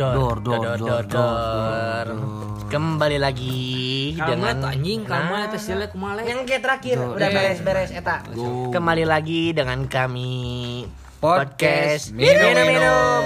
[0.00, 2.06] Dor, dor, dor, dor.
[2.72, 7.34] Kembali lagi Kalma dengan anjing, kalma Nah, eta sile kumaha Yang kayak terakhir udah Eh.
[7.36, 8.24] beres-beres eta.
[8.72, 10.88] Kembali lagi dengan kami
[11.20, 13.22] Podcast minum Minum minum.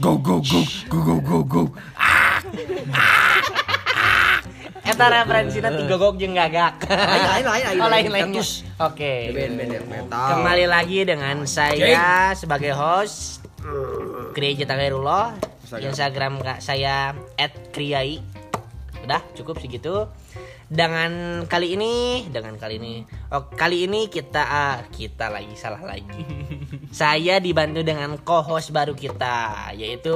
[0.00, 1.62] Go go go go go go go.
[4.80, 6.88] Eta referensinya tiga gok jeung gagak.
[6.88, 7.76] Lain lain lain.
[7.76, 8.32] Oh lain lain.
[8.32, 8.64] Terus.
[8.80, 9.28] Oke.
[10.08, 13.37] Kembali lagi dengan saya sebagai host
[14.34, 15.34] Kriya Jata Khairullah
[15.76, 17.12] Instagram kak saya
[17.74, 18.24] @kriai.
[19.04, 20.08] Udah cukup segitu.
[20.68, 23.00] Dengan kali ini dengan kali ini.
[23.32, 26.24] Oh kali ini kita ah, kita lagi salah lagi.
[26.92, 30.12] Saya dibantu dengan co-host baru kita yaitu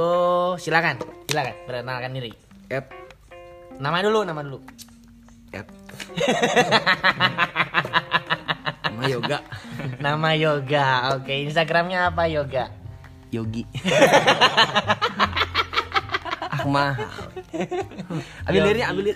[0.61, 2.33] silakan silakan perkenalkan diri.
[2.69, 2.85] Ed
[3.81, 4.61] nama dulu nama dulu.
[5.53, 5.65] Ed.
[8.85, 9.37] Sama yoga.
[9.97, 11.33] Nama yoga oke.
[11.33, 12.82] Instagramnya apa yoga
[13.33, 13.63] Yogi.
[16.63, 16.95] mah.
[18.47, 19.11] Ambil lirnya, ambil.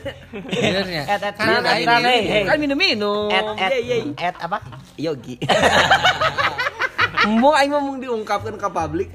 [0.52, 1.04] Benernya.
[1.08, 1.64] at at Kan.
[2.44, 2.58] Kan
[3.30, 4.04] at at Yeay, yeay.
[4.20, 4.58] at apa
[5.00, 5.40] Yogi.
[7.30, 9.10] Mau aing ngomong diungkapkan ke publik.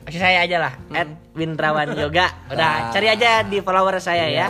[0.00, 2.90] Maksud saya aja lah at Windrawan Yoga udah Ah.
[2.90, 4.46] cari aja di follower saya ya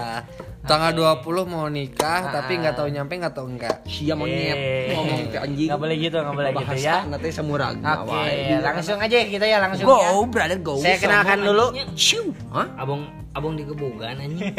[0.60, 3.80] Tanggal 20 mau nikah tapi nggak tahu nyampe nggak tahu enggak.
[3.84, 5.66] Sia monyet ngomong ke anjing.
[5.66, 7.80] nggak boleh gitu nggak boleh gitu ya Nanti semurag.
[7.80, 8.24] oke
[8.60, 10.10] langsung aja kita ya langsung Go, ya.
[10.26, 10.76] brother, go.
[10.76, 12.36] saya kenalkan dulu Shoo.
[12.50, 12.68] Hah?
[12.76, 14.52] Abang abang di kebugan anjing.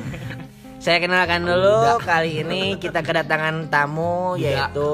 [0.84, 4.90] saya kenalkan dulu kali ini kita kedatangan tamu yaitu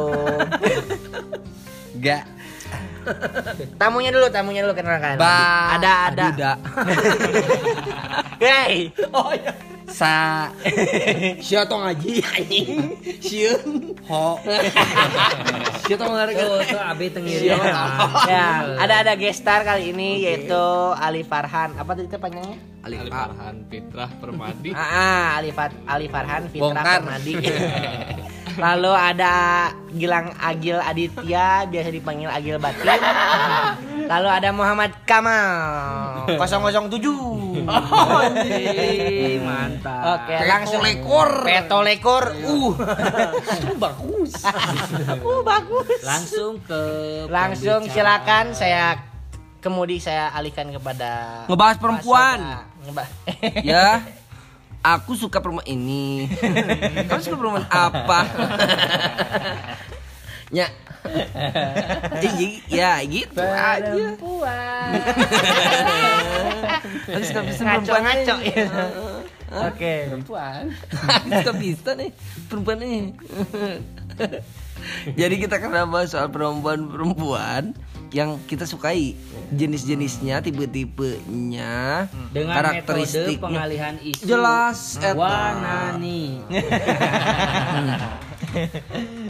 [1.94, 2.24] Enggak.
[3.76, 6.26] tamunya dulu tamunya dulu kenalkan Ba- ada ada
[8.40, 9.52] hey Oh iya.
[9.86, 10.48] Sa
[11.38, 12.68] Sia tong ngaji anjing.
[13.18, 13.92] Sieun.
[14.04, 14.40] ho.
[15.84, 16.12] Sia tong.
[16.14, 17.52] Tuh tuh abi tengiri.
[18.24, 23.64] ya ada ada gestar kali ini yaitu Ali Farhan apa tadi itu panjangnya Ali Farhan
[23.66, 27.00] Fitrah Permadi Ah, ah, Ali, Fat- Ali Farhan Fitra Bongkar.
[27.00, 27.34] Permadi.
[28.54, 29.34] Lalu ada
[29.94, 32.98] Gilang Agil Aditya, biasa dipanggil Agil Batin.
[34.10, 37.64] Lalu ada Muhammad Kamal 007.
[37.64, 40.02] Anjing, mantap.
[40.18, 41.46] Oke, langsung lekor.
[41.46, 42.24] Peto lekor.
[42.34, 42.74] Uh,
[43.78, 44.32] bagus.
[45.24, 46.00] uh bagus.
[46.02, 46.80] Langsung ke
[47.30, 48.18] Langsung pembicara.
[48.20, 48.98] silakan saya
[49.62, 52.38] kemudi saya alihkan kepada Ngebahas perempuan.
[52.84, 53.10] Ngebahas.
[53.62, 54.02] ya.
[54.84, 56.28] Aku suka perempuan ini.
[57.08, 58.20] Kamu suka perempuan apa?
[60.60, 60.68] ya.
[62.20, 63.80] Jadi ya gitu aja.
[63.80, 64.88] Perempuan.
[67.08, 68.04] Aku suka bisa perempuan
[68.44, 68.68] ya.
[69.72, 69.94] Oke.
[70.12, 70.62] perempuan.
[70.92, 72.10] Aku suka bisa nih
[72.52, 73.16] perempuan nih.
[75.20, 75.56] Jadi kita
[75.88, 77.72] bahas soal perempuan-perempuan
[78.14, 79.18] yang kita sukai
[79.50, 83.42] jenis-jenisnya, tipe-tipenya, Dengan metode karakteristiknya.
[83.42, 84.22] pengalihan isu.
[84.22, 85.18] Jelas, eta.
[85.18, 86.22] Wanani.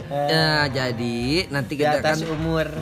[0.05, 2.69] Ya, jadi nanti Di kita atas akan umur.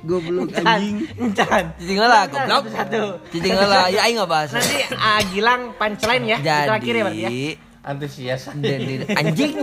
[0.00, 1.04] goblok anjing.
[1.20, 1.64] encan.
[1.76, 2.64] Cicing lah, goblok.
[2.72, 3.20] Satu.
[3.28, 4.48] Cicing lah, ya aing nggak bahas.
[4.56, 6.38] Nanti ah, Gilang punchline ya.
[6.40, 7.30] Jadi, Terakhir ya berarti ya.
[7.80, 8.48] Antusias
[9.20, 9.56] anjing.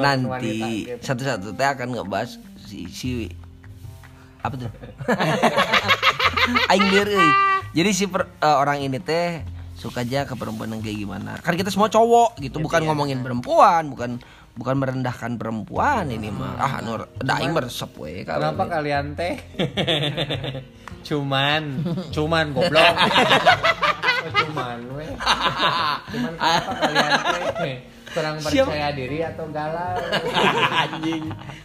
[0.00, 3.28] Nanti satu-satu teh akan ngebahas si si
[4.40, 4.70] apa tuh?
[6.72, 7.28] Aing deui.
[7.74, 9.40] Jadi si per- eh, orang ini teh
[9.74, 11.30] suka aja ke perempuan yang kayak gimana.
[11.40, 14.20] Kan kita semua cowok gitu, bukan ngomongin perempuan, bukan
[14.54, 16.54] bukan merendahkan perempuan ini mah.
[16.58, 19.34] Ah, nur da aing meresep we kenapa kalian teh
[21.08, 21.62] cuman
[22.14, 22.94] cuman goblok
[24.24, 25.04] Oh, cuman we
[26.08, 27.12] cuman kenapa kalian
[27.60, 27.76] teh
[28.14, 29.98] kurang percaya diri atau galau
[30.72, 31.24] anjing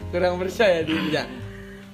[0.10, 1.24] kurang percaya dirinya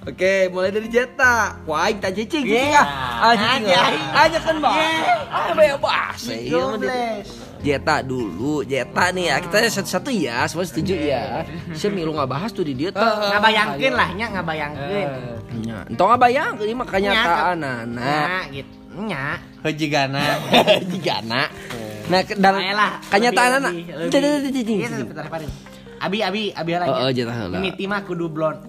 [0.06, 1.66] Oke, mulai dari Jeta.
[1.66, 3.26] Wah, tak cicing, cicing ah.
[3.26, 3.74] Ah, cicing.
[3.74, 3.82] Aja.
[3.82, 4.22] ah.
[4.22, 4.78] Aja kan, Bang.
[5.34, 6.22] Ah, banyak bahas.
[7.66, 9.36] Jeta dulu, Jeta nih ya.
[9.42, 11.42] Kita satu-satu ya, semua setuju ya.
[11.74, 13.02] Saya milu nggak bahas tuh di dia tuh.
[13.02, 15.08] Ngabayangkeun lah nya ngabayangkeun.
[15.66, 18.26] Nya, entong nggak bayang, ini mah kenyataan Nya, anak.
[18.30, 18.74] Nah, gitu.
[18.96, 19.26] Nya.
[19.66, 20.22] hejigana
[21.26, 21.50] anak.
[22.06, 22.22] Nah,
[22.62, 22.92] Ayolah.
[23.10, 23.74] kenyataan anak.
[23.74, 24.86] Iya.
[26.06, 26.86] Abi, abi, abi lah.
[26.86, 27.58] Oh, oh, Jeta heula.
[27.58, 28.62] Ini timah kudu blond.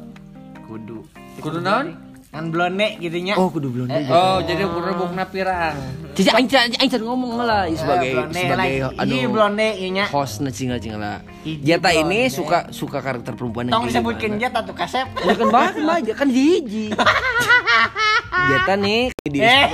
[0.64, 1.04] Kudu.
[1.36, 2.05] kudu naon
[2.36, 3.32] Kan blonde gitu nya.
[3.40, 5.72] Oh, kudu belum oh jadi rebukna pirang
[6.12, 10.04] Cici aing aing aing ngomong lah sebagai blonde sebagai aduh Iya, blonde ieu nya.
[10.12, 11.18] host na cinggal cinggal lah.
[11.48, 12.36] Jeta ini blonde.
[12.36, 15.08] suka suka karakter perempuan yang Tong disebutkeun jet atuh kasep.
[15.24, 16.92] Ya kan banget mah, kan hiji.
[18.52, 19.66] Jeta nih di Eh.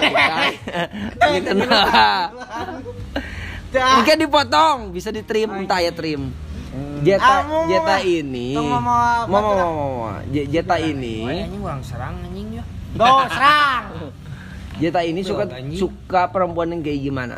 [1.34, 2.30] Gitu nah.
[3.72, 6.30] Ini kan dipotong, bisa di trim, entah ya trim.
[7.02, 9.82] Jeta Amu, Jeta ini mau mau mau mau mau mau.
[10.28, 12.64] Je- Jeta ini anjing kurang serang anjing ya.
[12.94, 13.84] Go serang.
[14.80, 17.36] Jeta ini suka suka perempuan yang kayak gimana?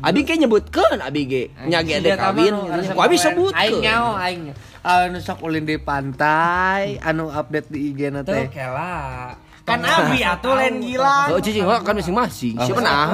[0.00, 2.94] Abi kayak nyebutkan Abi ge nyage ada kawin gitu.
[2.94, 4.42] Abi sebut Aing nyaho aing.
[4.82, 8.50] Anu sok ulin di pantai, anu update di IG na Tuh teh.
[8.50, 9.38] kela.
[9.62, 11.30] Kan abi atuh lain gila.
[11.30, 12.58] Oh cicing oh, kan masing-masing.
[12.58, 13.06] Siapa nah?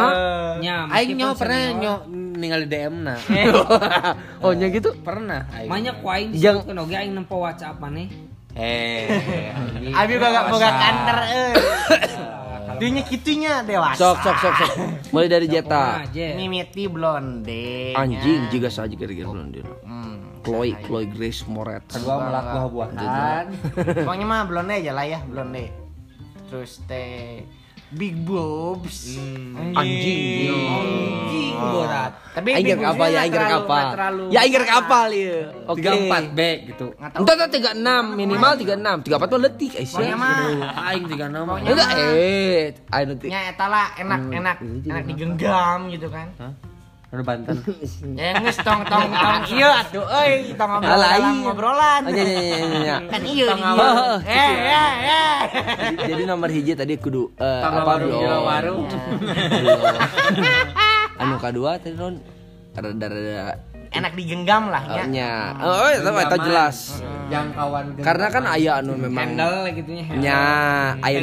[0.58, 3.14] Nya, Aing nyaho pernah nyo ningali DM na.
[4.44, 4.96] oh nya gitu.
[5.04, 5.68] Pernah aing.
[5.68, 8.08] Banyak ku aing Jang- disebutkeun oge aing nempo WhatsApp maneh.
[8.56, 9.06] Eh.
[9.92, 11.54] Abi boga boga euy.
[12.68, 13.96] Kalau Dinya kitunya dewasa.
[13.96, 14.72] Sok sok sok sok.
[15.10, 16.04] Mulai dari Jeta.
[16.14, 17.96] Mimiti blonde.
[17.96, 19.66] Anjing juga saja kira-kira blondin.
[19.82, 20.40] Hmm.
[20.46, 21.96] Chloe Chloe Grace Moretz.
[21.96, 23.44] Kedua melak buah-buahan.
[24.04, 25.87] Pokoknya mah blonde aja lah ya, blonde.
[26.48, 27.44] Terus teh
[27.88, 29.16] big boobs.
[29.56, 30.52] Anjing.
[30.52, 32.12] Anjing berat.
[32.36, 33.20] Tapi big apa ya?
[33.24, 33.64] nggak
[33.96, 35.38] terlalu Ya aing gerek apa ya?
[35.64, 35.80] Oke.
[35.84, 36.86] 34 B gitu.
[36.92, 37.16] Tahu.
[37.24, 39.08] Entar entar 36 minimal 36.
[39.08, 40.16] 34 mah letik Pokoknya Aisyah.
[40.16, 40.36] mah
[40.88, 41.48] Aing 36.
[41.48, 42.60] Pokoknya Enggak eh
[42.92, 43.26] ayo nanti.
[43.28, 46.28] nya eta lah enak enak enak digenggam gitu kan.
[47.08, 47.56] Anu Banten.
[48.20, 51.16] Ya geus tong tong tong ieu atuh euy, tong iya.
[51.40, 52.02] ngobrolan.
[52.04, 52.96] Oh, iya, iya, iya, iya, iya.
[53.08, 53.48] Kan ieu.
[53.48, 53.72] Tong ieu.
[53.72, 54.20] awal.
[54.28, 55.38] Eh eh eh.
[56.04, 58.84] Jadi nomor hiji tadi kudu eh, Tong apa gila warung.
[61.24, 62.20] Anu kedua tadi non
[62.76, 63.56] rada-rada
[63.88, 65.04] Enak digenggam lah ya.
[65.08, 65.32] nya.
[65.64, 67.00] Oh, itu eta jelas.
[67.32, 70.04] Yang kawan Karena kan aya anu memang Handle gitu nya.
[70.12, 70.40] nya
[71.00, 71.20] aya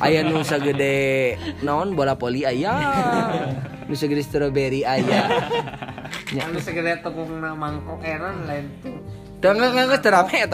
[0.00, 2.72] aya nu sagede naon bola poli aya.
[3.92, 5.28] Nu sagede strawberry aya.
[6.48, 8.96] Anu segede tepung na mangkok eran lain tuh.
[9.36, 10.38] Tuh enggak enggak terame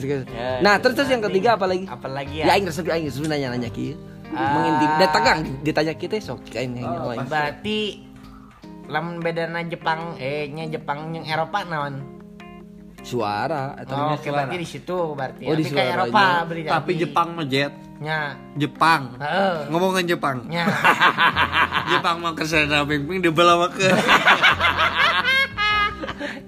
[0.00, 0.24] geus.
[0.64, 1.84] Nah, terus terus yang ketiga apa lagi?
[1.84, 2.56] Apalagi Ya ya.
[2.56, 4.00] aing resep aing resep nanya-nanya kieu.
[4.32, 4.48] Ah.
[4.48, 7.28] Mengintim dan tegang ditanya kita sok aing yang Oh, lain.
[7.28, 8.08] berarti
[8.88, 12.15] lamun bedana Jepang eh nya Jepang yang Eropa naon?
[13.06, 15.46] Suara atau Oh, oke berarti di situ berarti.
[15.46, 15.94] Oh, di Tapi kayak.
[15.94, 17.70] Eropa beri Tapi Jepang mah jet.
[17.96, 18.34] nya.
[18.58, 19.14] Jepang.
[19.16, 19.70] Heeh.
[19.70, 20.42] Ngomongin Jepang.
[20.50, 20.66] Nya.
[21.94, 23.88] Jepang mah ke sana ping-ping dibawa ke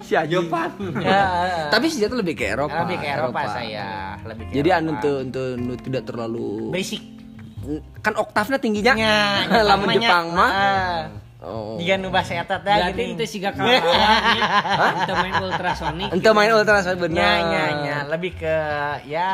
[0.02, 0.19] si.
[0.26, 0.72] Jepang.
[0.99, 1.25] Ya.
[1.70, 2.82] Tapi si Jatuh lebih ke Eropa.
[2.82, 4.82] lebih ke Eropa, saya, lebih ke Jadi Eropa.
[4.82, 7.02] anu tuh untuk nu tidak terlalu berisik.
[8.00, 8.94] kan oktavnya tingginya.
[9.46, 10.50] Jepang Jepang mah.
[11.38, 11.46] Heeh.
[11.46, 11.79] Oh.
[11.79, 13.14] Jika nu bahasa eta teh Berarti gini.
[13.14, 13.79] itu siga kalah.
[14.99, 16.08] Itu main ultrasonic.
[16.11, 17.14] Ente main ultrasound bener.
[17.14, 18.56] Nya nya nya lebih ke
[19.06, 19.31] ya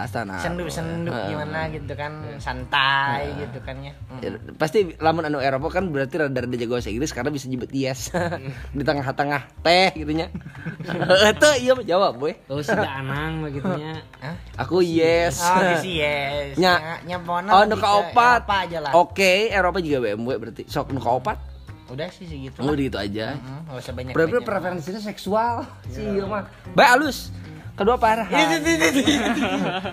[0.00, 0.40] Ah, sana.
[0.40, 1.28] sendu-sendu Heeh.
[1.28, 3.92] gimana gitu kan santai gitu kan ya.
[4.18, 8.08] Ya, Pasti lamun anu Eropa kan berarti rada-rada jago bahasa Inggris karena bisa nyebut yes
[8.76, 10.32] di tengah-tengah teh gitu nya.
[11.36, 12.32] Itu iya jawab boy.
[12.48, 14.00] Oh siga anang begitunya.
[14.24, 14.36] Hah?
[14.64, 15.44] Aku yes.
[15.44, 16.56] Oh, gitu yes.
[16.56, 17.00] Nya.
[17.04, 18.40] nya Oh, nu lebih ka ke opat.
[18.40, 18.92] Eropa aja lah.
[18.96, 20.62] Oke, Eropa juga BMW berarti.
[20.64, 21.38] Sok nu ka opat.
[21.92, 22.56] Udah sih segitu.
[22.64, 22.80] Oh, lah.
[22.80, 23.36] gitu aja.
[23.36, 24.12] Hmm, nggak usah banyak.
[24.16, 24.48] Banyak.
[24.48, 25.68] preferensinya seksual.
[25.92, 26.48] Sih, iya mah.
[26.72, 27.28] Baik halus.
[27.76, 28.28] Kedua parah.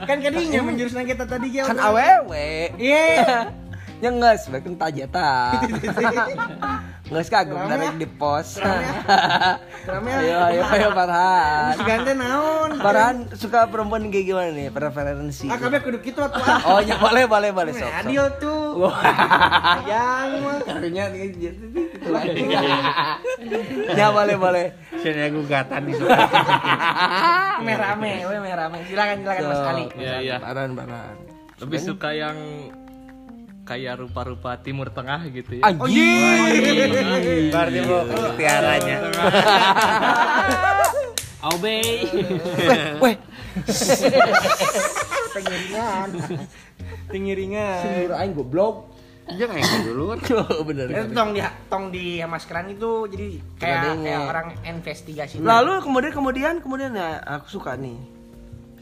[0.07, 1.67] kan kadinya menjurusna kita tadi ya.
[1.67, 2.71] Kan awewe.
[2.79, 3.51] Iya.
[3.99, 4.79] Ya nges, baik kan
[7.09, 7.17] tajeta.
[7.17, 8.47] Nges kagum dari di pos.
[9.89, 10.19] Rame ya.
[10.21, 11.73] Ayo, ayo, ayo Farhan.
[11.73, 12.69] Si gante naon?
[12.77, 14.69] Farhan suka perempuan kayak gimana nih?
[14.69, 15.49] Preferensi.
[15.49, 16.77] Ah kabeh kudu kitu atuh ah.
[16.77, 17.73] Oh, ya boleh, boleh, boleh.
[17.73, 17.89] Sok.
[17.89, 18.85] Adil tuh.
[19.89, 22.43] Yang mah karunya gitu lagi.
[23.97, 24.65] Ya boleh, boleh.
[25.01, 25.93] Sini gugatan di
[27.65, 28.77] Merame, we merame.
[28.87, 29.85] Silakan silakan Mas Ali.
[29.99, 30.35] Iya, iya.
[30.39, 31.15] Farhan, Farhan.
[31.59, 32.37] Lebih suka yang
[33.69, 35.69] kayak rupa-rupa Timur Tengah gitu ya.
[35.69, 37.53] Anjing.
[37.53, 38.01] Berarti mau
[38.33, 38.97] tiaranya.
[41.39, 42.03] Aubey.
[43.03, 43.15] Weh,
[45.31, 46.07] Pengiringan.
[47.07, 47.79] Pengiringan.
[47.85, 48.75] sumur aing goblok.
[49.29, 50.17] Jangan yang dulu.
[50.17, 50.89] Oh, bener.
[50.89, 53.27] Itu tong di tong di maskeran itu jadi
[53.61, 55.37] kayak kayak orang investigasi.
[55.39, 57.95] Lalu kemudian kemudian kemudian ya aku suka nih.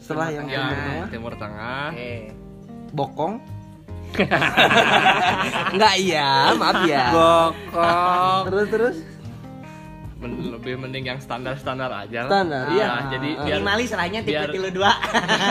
[0.00, 1.86] Setelah yang Ya, Timur Tengah, Timur Tengah.
[1.92, 2.12] Oke.
[2.96, 3.34] bokong.
[5.72, 7.06] Enggak iya, maaf ya.
[7.10, 8.42] Bokong.
[8.46, 8.96] Terus terus
[10.18, 12.30] Men- lebih mending yang standar-standar aja lah.
[12.32, 13.06] Standar, Iya, iya.
[13.08, 13.44] jadi Ah.
[13.44, 14.92] biar Minimalis lahnya tipe biar- tilu dua.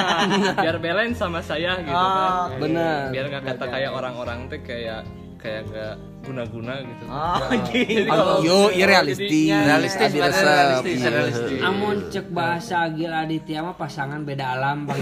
[0.59, 2.59] biar balance sama saya gitu Oh, kan.
[2.59, 3.01] bener.
[3.09, 5.93] Biar nggak kata kayak orang-orang teh kayak kayak nggak
[6.27, 7.03] guna-guna gitu.
[7.07, 8.03] Oh, gitu.
[8.05, 9.47] kalau- Yo, iya realistis.
[9.47, 10.43] Realistis, resep.
[10.43, 11.09] realistis, Iya.
[11.09, 11.59] realistis.
[11.61, 14.99] Amun cek bahasa Agil Aditya mah pasangan beda alam bang.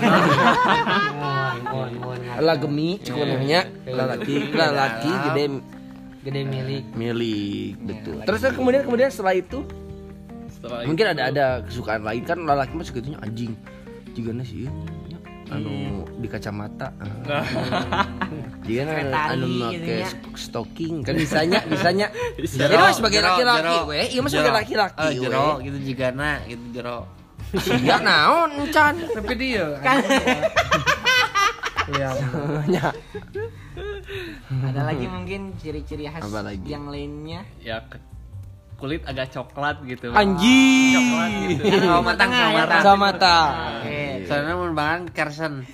[1.15, 2.19] Mohon, mohon, mohon.
[2.37, 5.45] Lah gemi sebenarnya lelaki lelaki gede
[6.21, 6.83] Gede milik.
[6.93, 8.17] milik betul.
[8.23, 9.61] Terus kemudian kemudian setelah itu
[10.47, 13.53] Setelah mungkin ada ada kesukaan lain kan lelaki mah segitunya anjing.
[14.13, 14.65] Jigana sih.
[14.65, 14.71] ya.
[15.47, 15.73] Anu
[16.15, 16.89] di kacamata.
[18.61, 20.09] Dia kan Kereta anu make gitu ya.
[20.33, 20.95] stocking.
[21.01, 22.07] Kan bisanya bisanya.
[22.37, 23.61] Jero, Ini mah sebagai laki-laki.
[23.61, 23.77] jero.
[23.85, 24.97] weh iya mah sebagai laki-laki.
[25.01, 26.99] Eh, jero gitu juga na gitu jero.
[27.55, 29.65] Iya naon encan tapi dia.
[31.87, 32.09] Iya.
[34.65, 36.25] Ada lagi mungkin ciri-ciri khas
[36.63, 37.45] yang lainnya.
[37.59, 38.01] ya ke-
[38.85, 40.13] kulit agak coklat gitu.
[40.13, 40.93] Anjing.
[40.93, 41.65] Coklat gitu.
[42.05, 42.83] Matang ya, matang.
[42.85, 43.37] sama mata
[43.81, 44.29] Oke.
[44.29, 45.53] soalnya mau banget Carson.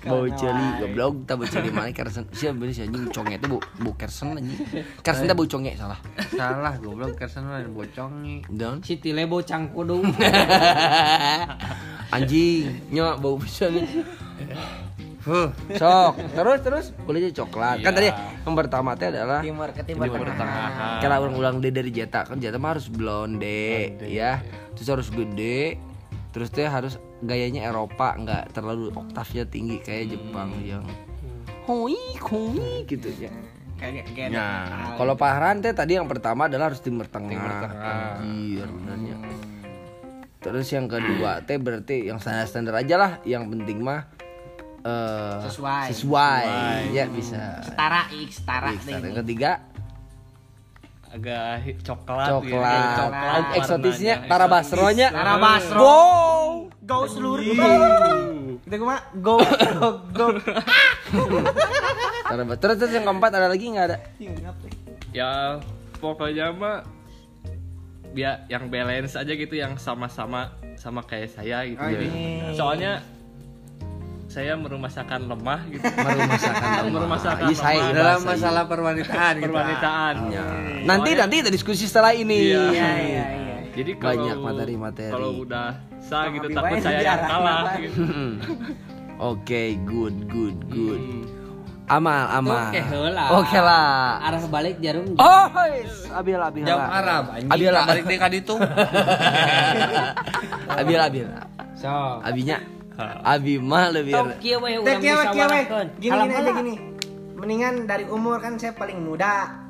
[0.00, 1.28] Bau celi goblok.
[1.28, 3.12] Tak bau celi mana kersen siapa beli si anjing?
[3.12, 4.56] Conge itu bau bau kersen anjing.
[5.04, 6.00] Kersen itu bau conge salah.
[6.32, 7.20] Salah goblok.
[7.20, 8.80] Carson mah bocongi dan?
[8.80, 10.00] Si Tile bocang kudu.
[12.16, 12.80] anjing.
[12.94, 13.84] Nyo bau bisa nih
[15.20, 15.52] Huh.
[15.76, 16.86] sok terus terus.
[17.04, 17.84] Kulitnya coklat.
[17.84, 20.40] Kan tadi yang pertama teh adalah Timur ke timur, Timur tengah.
[20.40, 20.98] Tengah.
[21.04, 24.40] kalau ulang-ulang deh dari jeta kan jeta mah harus blonde ya.
[24.72, 25.76] terus harus gede.
[26.30, 28.16] Terus teh harus gayanya Eropa.
[28.16, 30.84] Nggak terlalu oktavnya tinggi kayak Jepang yang
[31.68, 33.28] hoi hoi gitu ya.
[33.76, 37.68] Kayak kayak Nah, kalau Pahran teh tadi yang pertama adalah harus timur tengah.
[38.20, 39.16] Anjir, benernya.
[40.40, 43.12] Terus yang kedua teh berarti yang standar-standar aja lah.
[43.28, 44.19] Yang penting mah
[44.80, 45.86] eh Sesuai.
[45.90, 46.42] sesuai.
[46.90, 47.60] Ya bisa.
[47.60, 48.80] setara X setara X.
[48.84, 49.50] Yang ketiga
[51.10, 52.54] agak hi- coklat gitu.
[52.54, 52.94] coklat.
[52.96, 54.14] coklat Eksotisnya.
[54.24, 55.08] Tara Basronya.
[55.10, 55.76] Tara Basro.
[55.76, 55.98] Go.
[56.80, 57.44] Go seluruh.
[58.60, 59.38] Itu gue mah go
[59.74, 60.26] go go.
[62.22, 62.60] Tara Basro.
[62.60, 63.98] Terus, terus yang keempat ada lagi nggak ada?
[65.10, 65.58] ya
[65.98, 66.86] pokoknya mah
[68.10, 72.54] biar yang balance aja gitu yang sama-sama sama kayak saya gitu Oh, ini.
[72.54, 73.02] soalnya
[74.30, 77.90] saya merumasakan lemah gitu Merumasakan Merumasakan Iya, saya lemah.
[77.90, 79.44] dalam bahasa masalah perwanitaan gitu.
[79.44, 80.14] perwanitaan
[80.86, 82.38] Nanti nanti kita diskusi setelah ini.
[82.46, 82.62] Iya.
[82.70, 83.56] Iya iya iya.
[83.74, 85.10] jadi kalau Banyak materi-materi.
[85.10, 85.68] kalau udah
[85.98, 88.00] sah gitu takut saya yang kalah gitu.
[89.34, 90.96] Oke, good, good, good.
[90.96, 91.26] Hmm.
[91.90, 92.70] Amal, amal.
[92.70, 93.24] Oke heula.
[93.36, 94.22] Oke lah.
[94.22, 95.10] Arah balik jarum.
[95.18, 96.06] Oh, guys.
[96.08, 96.62] Abil, abil.
[96.62, 97.50] Jam Arab anjing.
[97.50, 97.84] Abil lah.
[97.84, 98.54] balik deh ka ditu.
[100.70, 101.26] Abil, abil.
[101.74, 101.90] So.
[102.22, 102.79] Abinya.
[103.32, 104.12] Abi mah lebih.
[104.38, 105.86] Kieu we urang musyawarahkeun.
[105.98, 106.74] Gini gini aja gini.
[107.34, 109.64] Mendingan dari umur kan saya paling muda.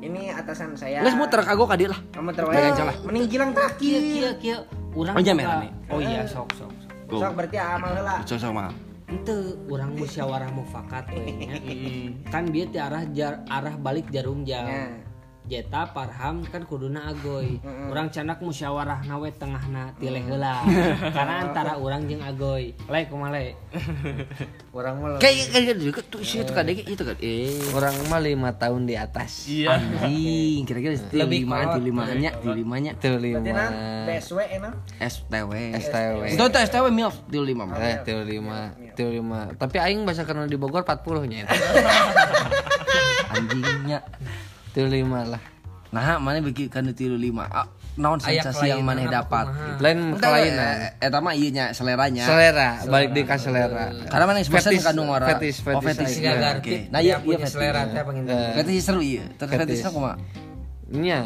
[0.00, 1.04] Ini atasan saya.
[1.04, 1.98] Nggak muter kagok kadi lah.
[2.10, 2.72] Kamu Jangan terwajar.
[2.74, 2.96] salah.
[3.04, 4.00] Mending gilang Kieu terakhir.
[4.00, 4.58] kieu kieu.
[4.90, 5.68] Urang Oh, juga- jamet, rame.
[5.88, 6.72] Oh iya sok sok.
[7.06, 7.20] sok.
[7.20, 8.16] Sok berarti amal heula.
[8.24, 8.72] Cocok mah.
[9.06, 9.34] Ente
[9.66, 11.50] urang musyawarah mufakat we nya.
[12.32, 14.66] Kan dia ti arah balik jarum jam.
[15.50, 17.58] Jeta Parham kan kuduna agoy.
[17.90, 20.62] Urang canak musyawarah nawe tengahna tileh heula.
[21.16, 22.70] Karena antara urang jeung agoy.
[22.86, 23.58] Le kumaha le?
[24.70, 27.18] Orang mah Kayak kayak gitu tuh sih itu kadek itu kan.
[27.18, 29.50] Eh, orang mah lima tahun di atas.
[29.50, 32.92] iya anjing, kira-kira di Lebih lima di limanya, di limanya.
[32.94, 33.66] Tuh lima.
[34.06, 34.74] BSW enak.
[35.02, 35.52] STW.
[35.82, 36.20] STW.
[36.30, 37.66] Itu tuh STW milf di lima.
[37.74, 39.50] Eh, tuh lima, tuh lima.
[39.58, 41.50] Tapi aing bahasa kenal di Bogor 40 nya.
[43.34, 43.98] Anjingnya.
[44.70, 45.42] Tuh lima lah.
[45.90, 47.50] Nah, mana bikin kan tilu lima.
[47.50, 47.66] Ah,
[47.98, 49.44] naon Aya sensasi yang mana apa dapat?
[49.82, 50.76] Lain Entah, kelainan.
[50.94, 52.22] eh, Eta mah iya nya seleranya.
[52.22, 53.90] Selera, balik di ka selera.
[54.06, 55.26] Karena mana Fetis, kandung orang.
[55.34, 56.10] fetis, Oh, fetis fetis.
[56.14, 56.38] Siga Oke.
[56.38, 56.74] garti.
[56.88, 57.50] Nah, iya iya fetis.
[57.50, 58.22] selera teh pengen.
[58.30, 59.26] Fetis seru iya.
[59.34, 59.82] Terus Fetis.
[59.82, 60.14] fetisnya kumaha?
[60.88, 61.20] Nya.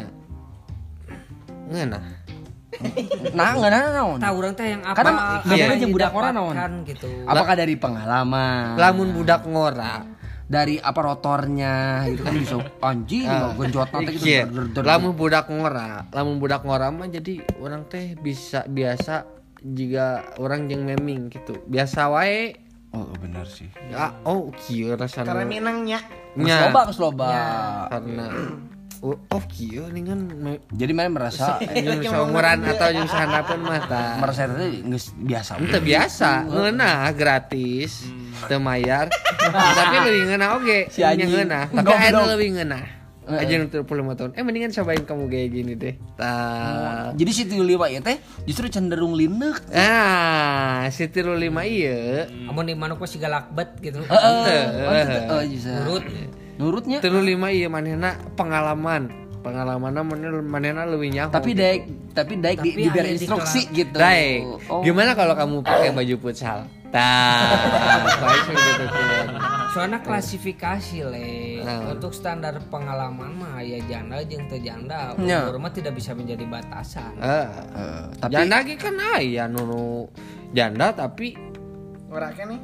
[1.65, 2.03] Ngeunah.
[3.31, 4.17] Nah, enggak ada naon.
[4.19, 4.97] Tahu urang teh yang apa?
[5.45, 6.83] Karena jeung budak orang didapatkan naon?
[6.83, 7.07] gitu.
[7.23, 8.75] Apakah dari pengalaman?
[8.75, 10.03] Lamun budak ngora.
[10.45, 13.25] Dari apa rotornya gitu kan bisa anjing
[13.57, 14.25] genjot nanti gitu.
[14.29, 14.43] Iya.
[14.45, 19.25] der- der- der- Lamun budak ngora, lamun budak ngora mah jadi orang teh bisa biasa
[19.65, 21.57] jika orang jeung meming gitu.
[21.65, 22.61] Biasa wae.
[22.93, 23.67] Oh, benar sih.
[23.91, 25.27] Ya, oh kieu rasana.
[25.27, 25.99] Karena minangnya.
[26.37, 26.69] Nya.
[26.69, 27.27] loba, loba.
[27.91, 28.25] Karena
[29.05, 34.17] oh, oh kieu ningan me- Jadi mana merasa jeung seumuran atau jeung sahandapun mah tah.
[34.17, 35.61] merasa itu geus biasa.
[35.61, 38.09] Itu biasa, ngeunah gratis,
[38.45, 39.13] teu mayar.
[39.37, 41.63] Tapi leuwih ngeunah oge, Si nya ngeunah.
[41.75, 42.01] Tapi Goblok.
[42.01, 42.83] aya leuwih ngeunah.
[43.25, 44.31] Aja nu 35 tahun.
[44.33, 45.97] Eh mendingan cobain kamu kayak gini deh.
[46.13, 47.09] Tah.
[47.13, 49.65] Jadi si tilu lima ya teh justru cenderung linek.
[49.73, 52.29] Ah, si tilu lima iya.
[52.45, 54.05] Amun di mana kok siga lakbet gitu.
[54.05, 55.73] Oh, bisa.
[55.81, 56.05] Nurut.
[56.55, 56.99] Nurutnya.
[56.99, 59.11] Tilu lima iya manehna pengalaman.
[59.41, 61.29] Pengalamanna manehna manehna leuwih nyaho.
[61.29, 61.81] Tapi daek
[62.11, 63.93] tapi daek di, Tapi diberi aya di instruksi gitu.
[63.93, 64.39] Daek.
[64.65, 64.81] Oh.
[64.81, 66.65] Gimana kalau kamu pakai baju futsal?
[66.89, 67.51] Tah.
[68.47, 68.85] Gitu.
[69.69, 71.91] Soalnya klasifikasi le Nah.
[71.91, 75.43] untuk standar pengalaman mah ya janda jeung teu janda Nya.
[75.43, 77.17] umur mah tidak bisa menjadi batasan.
[77.17, 79.81] Eh, Eh, tapi janda ge kan aya nu nu
[80.51, 81.33] janda tapi
[82.07, 82.61] Orangnya nih.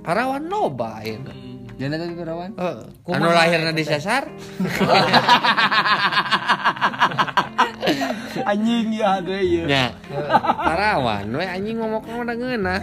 [0.00, 1.18] karawan loba ya.
[1.82, 2.54] Janda tapi perawan.
[2.54, 2.86] Heeh.
[3.02, 4.30] Kumaha anu lahirna di sasar.
[8.42, 9.64] anjing ya ada ya.
[9.66, 9.84] Nya
[10.62, 12.78] tarawan we anjing ngomong ngomong udah ngeunah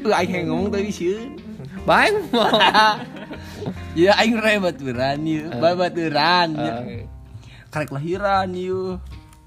[0.00, 1.36] tuh aing yang ngomong tapi sieun.
[1.88, 2.48] Baik mau
[3.96, 6.74] ya aing raya baturan ya babaturan ya.
[6.84, 7.04] Eh,
[7.72, 9.00] karek lahiran yuk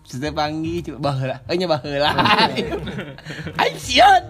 [0.04, 2.12] Setiap panggi coba baheula, eh nya baheula.
[3.64, 4.24] Aing sieun.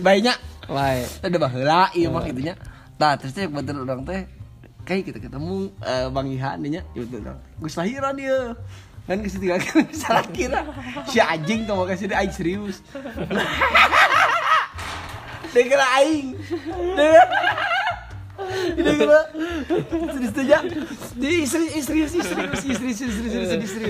[0.00, 2.54] Baiknya baik ada baheula ieu mah kitu nya.
[2.94, 4.24] Tah terus teh betul orang teh
[4.84, 7.40] kayak kita ketemu eh, Bang Ihan nya ieu betul orang.
[7.60, 8.56] Geus lahiran ieu.
[9.04, 9.60] Kan geus tiga
[10.00, 10.64] salah kira.
[11.08, 12.80] Si anjing tuh makasih dia aing serius.
[15.54, 16.34] Kira aing.
[16.98, 17.22] Dia
[18.78, 19.20] ini kira
[20.14, 20.60] Serius tuh ya
[21.16, 22.38] Di istri istri istri istri
[22.70, 23.84] istri istri istri istri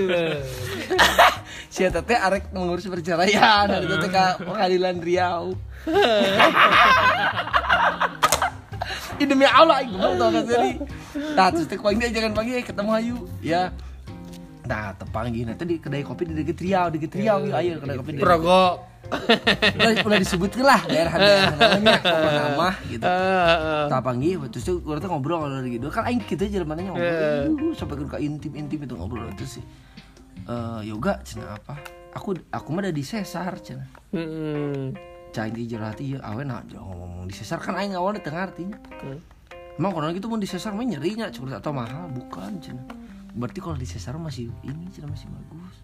[1.69, 5.55] Si teteh arek mengurus perceraian Dari Tete ke pengadilan Riau
[9.15, 10.73] Ini demi Allah Ibu tau gak sih
[11.35, 13.71] Nah terus teh paling jangan pagi ketemu Ayu Ya
[14.65, 17.97] Nah, tepanggi nanti di kedai kopi di deket Riau, di deket Riau, yuk ayo kedai
[18.01, 23.05] kopi di progo udah, udah disebutkan lah daerah daerah namanya pokok nama gitu.
[23.85, 25.85] Tak panggil, terus tuh orang tuh ngobrol kalau gitu.
[25.93, 29.65] Kan aing kita aja mananya ngobrol, uh, sampai ke intim intim itu ngobrol terus sih.
[30.49, 31.77] Eh yoga cina apa?
[32.17, 33.85] Aku aku mah ada di sesar cina.
[35.29, 38.81] Cai di jelati ya, awen nah jangan ngomong di sesar kan aing awalnya tengah artinya.
[39.77, 42.81] Emang kalau gitu mau di sesar mah nyerinya cuma atau mahal bukan cina.
[43.35, 45.75] Berarti kalau di sesar masih ini cina masih bagus.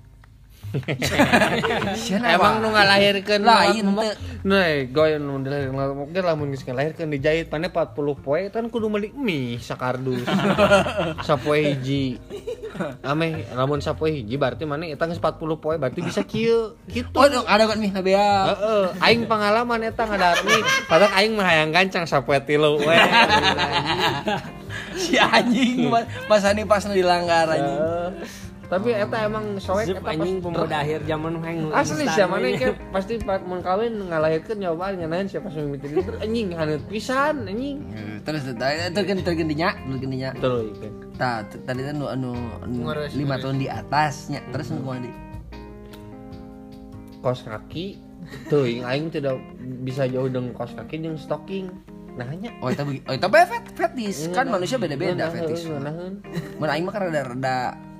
[2.24, 4.12] Emang nu ngalahirkeun Lain, teu.
[4.48, 5.44] Nah, goy nu
[5.94, 10.24] mungkin lamun geus ngalahirkeun dijahit pane 40 poe kan kudu meuli mie sakardus.
[11.28, 12.18] sapoe hiji.
[13.04, 17.12] Ame lamun sapoe hiji berarti mana eta geus 40 poe berarti bisa kieu gitu.
[17.20, 18.56] Oh, dong, ada kan nih Nabea.
[18.56, 20.58] Heeh, aing pengalaman eta ngadarni.
[20.88, 22.96] Padahal aing hayang gancang sapoe tilu we.
[25.02, 25.92] si anjing
[26.28, 27.80] pas, ani pas nu dilanggar anjing
[28.72, 33.20] tapi eta emang soek eta anjing pemuda akhir zaman hang asli siapa nih kan pasti
[33.20, 35.92] pak mengkawin ngalahirkan nyoba nganain siapa suami itu
[36.24, 37.84] anjing hanut pisan anjing.
[37.92, 42.32] Iya, terus kan, terus kan tergendinya tergendinya kan terus iya, ta tadi kan anu
[43.12, 45.12] lima tahun di atasnya terus nu di?
[47.20, 48.00] Kos kaki.
[48.48, 49.36] Tuh yang aing tidak
[49.84, 51.68] bisa jauh dengan kos kaki yang stocking.
[52.16, 52.24] Nah
[52.64, 53.28] oh itu oh itu
[53.76, 54.32] fetish.
[54.32, 55.68] Kan manusia beda beda fetish.
[56.56, 57.91] mana aing mah yang rada rada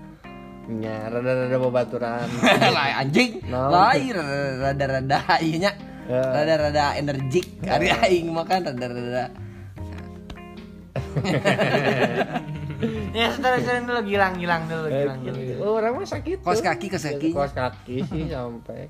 [0.72, 2.28] Nya rada-rada babaturan.
[2.76, 3.44] lah anjing.
[3.52, 4.16] Lain
[4.64, 5.76] rada-rada ieu nya.
[6.08, 6.24] Ya.
[6.24, 7.60] Rada-rada energik.
[7.68, 9.28] Ari aing mah kan rada-rada
[13.12, 15.62] Ya, sekarang dulu gilang-gilang dulu, gilang-gilang.
[15.62, 16.42] Oh, orang mah sakit.
[16.42, 17.30] Kos kaki kos kaki.
[17.36, 18.90] Kos kaki sih sampai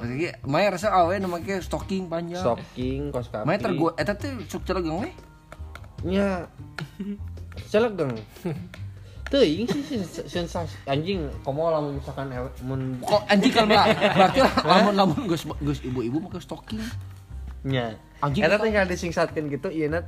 [0.00, 0.26] Kos kaki.
[0.48, 2.40] Maya rasa awe make stocking panjang.
[2.40, 3.44] stocking, kos kaki.
[3.44, 5.10] Maya tergua eta teh sok celegeng we.
[6.02, 6.50] nya
[7.70, 8.18] celegeng
[9.32, 12.28] teuing sih sih, sensasi anjing komo lamun misalkan
[12.68, 13.64] mun Kok anjing kan?
[13.64, 16.84] Berarti lamun lamun geus geus ibu-ibu make stocking.
[17.64, 17.96] nya.
[18.20, 18.44] Anjing.
[18.44, 20.02] Eta tinggal disingsatkeun gitu ieu na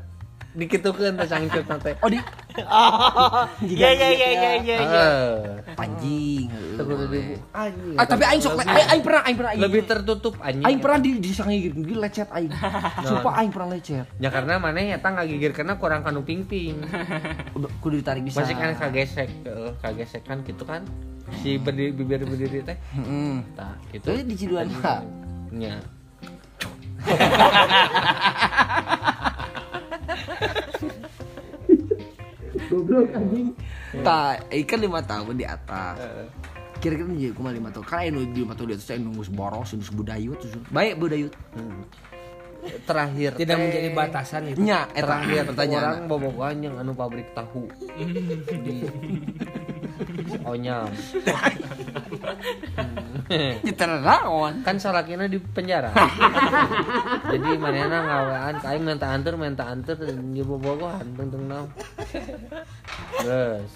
[0.54, 2.18] dikitukeun teh cangcut teh Oh di
[3.66, 4.76] Iya, iya, iya, iya, iya.
[4.78, 5.74] Heeh.
[5.74, 6.46] anjing.
[6.78, 9.60] Teu kudu di anjing Ah tapi aing sok aing, aing pernah aing pernah aing.
[9.60, 12.54] lebih tertutup anjing aing pernah di di sangir di lecet aing.
[13.08, 14.06] Sumpah aing pernah lecet.
[14.16, 16.78] ya karena maneh eta ngagigir karena kurang kanu ping-ping
[17.82, 18.38] kudu ditarik bisa.
[18.40, 20.86] masih kan kagesek heeh, kagesek kan gitu kan
[21.34, 23.42] si berdiri bibir berdiri teh Heeh.
[23.52, 25.02] tah gitu Itu di Ciduan Pak.
[25.50, 25.82] nya
[32.70, 33.48] Goblok anjing.
[34.02, 35.96] Tah, ikan lima tahun di atas.
[36.82, 37.84] Kira-kira jadi kumaha lima tahun.
[37.86, 40.38] Karena anu lima tahun di atas saya nunggu boros, nunggu budayut.
[40.70, 41.34] Baik budayut.
[42.88, 44.64] terakhir tidak menjadi batasan gitu.
[44.64, 45.84] Nya, terakhir pertanyaan.
[45.84, 47.68] orang bobogohan yang anu pabrik tahu
[48.64, 48.88] di
[50.48, 50.88] onyam
[53.64, 54.60] Nyeter naon?
[54.60, 55.90] kan salakina di penjara.
[57.32, 61.70] Jadi manena ngawaan kain minta antar minta antar di bobogohan tentang naon.
[63.20, 63.72] Terus.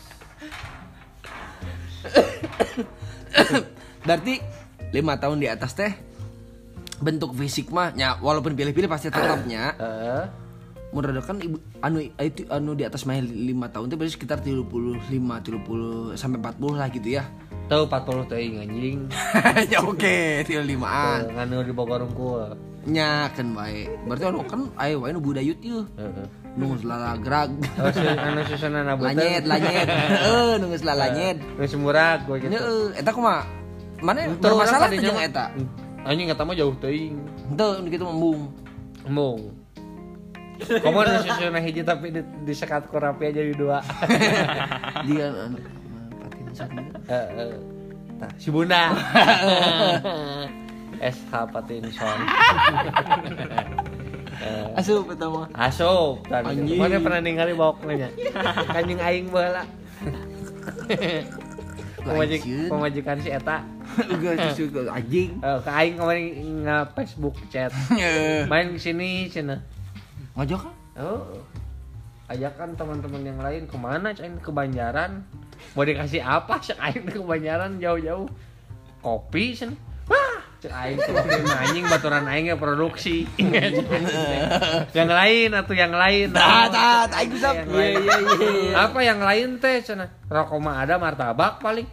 [4.06, 4.34] Berarti
[4.92, 5.92] lima tahun di atas teh
[6.98, 9.76] bentuk fisik mah nya walaupun pilih-pilih pasti tetapnya
[10.94, 16.16] kan ibu anu itu anu di atas mah lima tahun teh berarti sekitar 35 30
[16.16, 17.24] sampai 40 lah gitu ya.
[17.68, 18.98] tahu 40 teuing anjing
[19.72, 20.48] ya oke, 35an.
[20.48, 22.56] Eh, nganu di Bogor unggul
[22.88, 23.84] Nya kan bae.
[24.08, 25.84] Berarti anu kan aya wae nu budayut ieu.
[26.00, 27.52] heeh Nu geus lalagrag.
[27.76, 29.86] Oh, anu susunan abu Lanyet, lanyet.
[29.86, 31.36] Heeh, nu geus lalanyet.
[31.60, 32.56] Geus murag we gitu.
[32.56, 33.44] Heeh, eta kumaha?
[34.00, 35.52] Mana bermasalah jeung eta?
[36.08, 37.20] Anjing eta mah jauh teuing.
[37.52, 38.40] Henteu nu kitu membung.
[39.04, 39.57] Mung.
[40.58, 43.78] Kamu ada susunan hiji tapi di, disekat ku rapi aja jadi dua.
[45.06, 45.58] Dia anu
[46.58, 47.54] Eh, eh.
[48.18, 48.90] Tah, si Bunda.
[51.14, 52.18] SH Patinson.
[54.38, 55.50] Eh, Asup eta mah.
[55.50, 56.78] Asup, tadi.
[56.78, 58.06] Mana pernah ningali bawoknya?
[58.70, 59.66] Kanjing aing baheula.
[61.98, 62.70] Pemajik, Lanjut.
[62.70, 63.66] pemajikan si Eta.
[63.98, 65.42] Uga susu ke anjing.
[65.42, 66.24] Eh, ke aing kemarin
[66.62, 67.74] nge Facebook chat.
[68.46, 69.58] Main ke sini cina.
[70.38, 70.74] Ngojok kan?
[71.02, 71.42] Oh.
[72.30, 75.26] Ajakan teman-teman yang lain ke mana cain ke Banjaran?
[75.74, 78.30] Mau dikasih apa cek aing ke Banjaran jauh-jauh?
[79.02, 79.74] Kopi cina.
[80.06, 83.26] Wah, cek aing tuh anjing baturan aing produksi.
[84.98, 86.30] yang lain atau yang lain.
[86.30, 87.58] Tah, tah, aing bisa.
[87.58, 87.98] Lain.
[87.98, 88.72] Iya, iya, iya.
[88.78, 90.06] Apa yang lain teh cina?
[90.30, 91.90] Rokok mah ada martabak paling.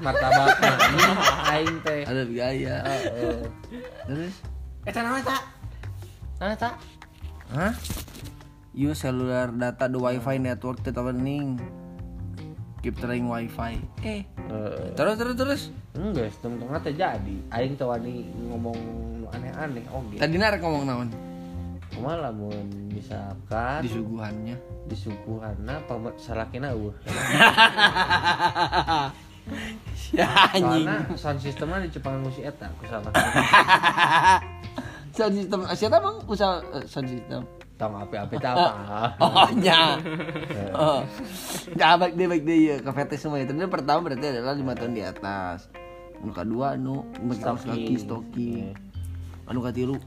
[0.00, 0.56] Martabak
[1.52, 2.00] aing teh.
[2.08, 2.76] Ada biaya.
[2.80, 3.44] Heeh.
[4.08, 4.34] Terus?
[4.88, 5.42] Eta nama tak?
[6.40, 6.93] Nama tak?
[7.52, 7.72] Hah?
[8.74, 11.60] Use cellular data the wifi network tetap ning.
[12.80, 13.80] Keep trying wifi.
[14.04, 14.92] Eh, Heeh.
[14.92, 15.62] terus terus terus.
[15.96, 17.36] Enggak, setengah teh jadi.
[17.48, 18.76] Aing teh wani ngomong
[19.32, 20.16] aneh-aneh oge.
[20.20, 21.08] Tadi narek ngomong naon?
[21.94, 24.56] Kumaha lamun misalkan Di suguhannya.
[24.84, 26.92] di suguhanna pama salakina eueuh.
[30.16, 30.24] Ya
[30.56, 30.88] anjing.
[31.20, 33.12] Sound sistemnya di Jepang musik eta ku salah.
[35.14, 37.46] Sound system siapa bang usaha eh, sound system?
[37.78, 38.70] Tong api-api teh apa?
[39.22, 39.98] Oh nya.
[40.74, 41.06] Oh.
[41.78, 43.54] Nah, baik deh baik deh ya ke semua itu.
[43.70, 45.70] Pertama berarti adalah lima tahun di atas.
[46.18, 47.06] Anu kedua anu
[47.38, 48.74] kaos kaki stocking.
[49.46, 49.98] Anu katilu.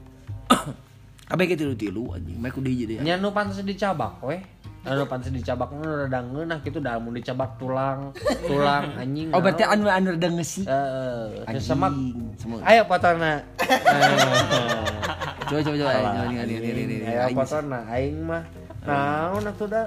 [1.28, 2.40] Kabeh ke tilu-tilu anjing.
[2.40, 3.02] Mike udah jadi ya.
[3.04, 4.40] Nya nu pantes dicabak weh.
[4.86, 8.14] Anu pantes dicabak nu rada ngeunah kitu da mun dicabak tulang,
[8.46, 9.28] tulang anjing.
[9.34, 9.74] Oh berarti naon.
[9.74, 10.62] anu anu udah ngesi.
[10.64, 11.92] Heeh, semak.
[12.38, 12.62] Semua.
[12.62, 13.42] Ayo potona.
[15.48, 15.90] Coba coba coba.
[15.92, 16.98] Coba nih nih nih nih.
[17.08, 18.42] Ayo potona aing mah.
[18.86, 19.82] Naon atuh da?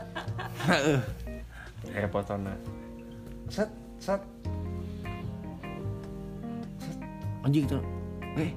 [1.96, 2.54] Ayo potona.
[3.48, 4.22] Set set
[7.42, 7.82] Anjing tuh.
[8.38, 8.54] Eh,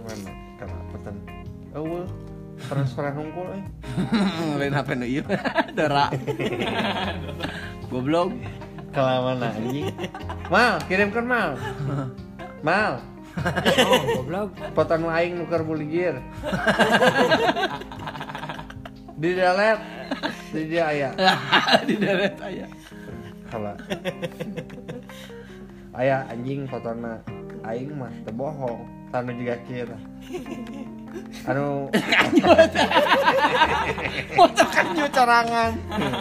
[0.00, 0.32] mana?
[0.56, 1.16] Kana poton.
[1.76, 2.08] Eueuh.
[2.66, 3.62] Transferan hungkul eh.
[4.58, 5.22] lain HP nu ieu.
[5.78, 6.10] Dora.
[7.86, 8.34] Goblok.
[8.90, 9.94] Kelamaan anjing.
[10.50, 11.54] Mal, kirimkan mal.
[12.64, 12.98] Mal,
[13.38, 14.50] Oh, goblok.
[14.74, 16.18] poton nu aing nuker buligir.
[19.14, 19.84] Di delete.
[20.50, 21.10] Di dia aya.
[21.88, 22.66] Di darat aya.
[23.46, 23.78] Kala.
[25.94, 27.22] Aya anjing fotona
[27.62, 28.82] aing mah teu bohong.
[29.14, 29.96] Tanu juga kira.
[31.44, 31.88] Anu
[34.36, 35.72] Foto kan nyu carangan.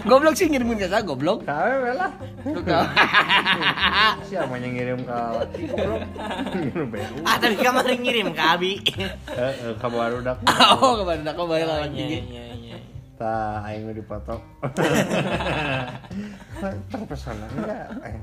[0.07, 1.43] Goblok sih ngirimin ke saya goblok.
[1.43, 2.11] kawe we lah.
[4.27, 5.19] Siapa yang ngirim ke?
[6.55, 7.15] Ngirim beru.
[7.23, 8.73] Ah tapi kemarin ngirim ke Abi.
[9.29, 10.37] Heeh, ka barudak.
[10.77, 12.19] Oh, Iya, gigi.
[12.27, 12.77] iya, iya.
[13.17, 14.35] Tah, aing udah dipoto.
[16.91, 17.87] Terpesona enggak?
[18.05, 18.17] Eh,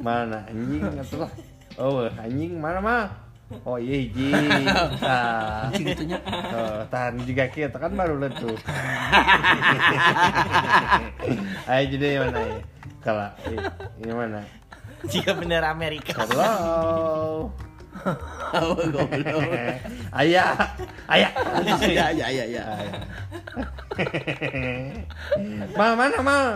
[0.00, 1.30] mana anjing atuh lah.
[1.80, 3.04] Oh, anjing mana mah?
[3.66, 4.30] Oh iya hiji.
[5.02, 5.66] Tah.
[5.74, 6.18] Segitunya.
[6.54, 8.54] Oh, tahan juga kita kan baru letup.
[11.70, 12.60] Ayo jadi yang mana ya?
[13.02, 13.28] Kalau
[13.98, 14.40] ini mana?
[15.10, 16.14] Jika bener Amerika.
[16.22, 17.50] Hello.
[18.50, 19.44] Oh, goblok.
[20.10, 20.56] Ayah,
[21.06, 21.30] ayah.
[21.86, 22.64] Ya ya ya ya.
[25.76, 26.50] Mal mana mal?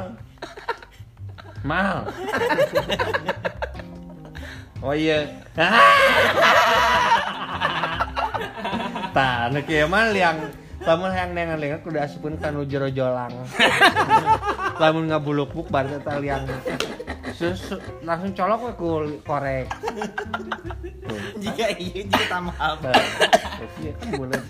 [1.63, 2.09] Mal.
[4.83, 5.29] Oh iya.
[9.15, 10.51] Tah, nu kieu mah liang
[10.85, 13.31] lamun hayang nengan liang kudu asupkeun ka nu jero jolang.
[14.83, 16.45] lamun ngabuluk-buk baru eta liang.
[17.35, 18.89] Sus, langsung colok we ku
[19.23, 19.67] korek.
[21.39, 22.91] Jika iya jika tambah apa?
[22.95, 24.43] Tah, Iya kan bulet.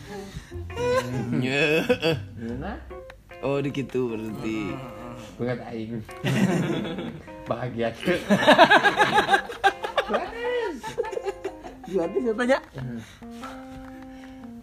[1.41, 1.85] Ya.
[2.37, 2.73] Gimana?
[3.45, 4.73] Oh, di gitu berarti.
[5.37, 6.01] Banget aing.
[7.45, 7.93] Bahagia
[11.95, 12.59] Berarti saya tanya.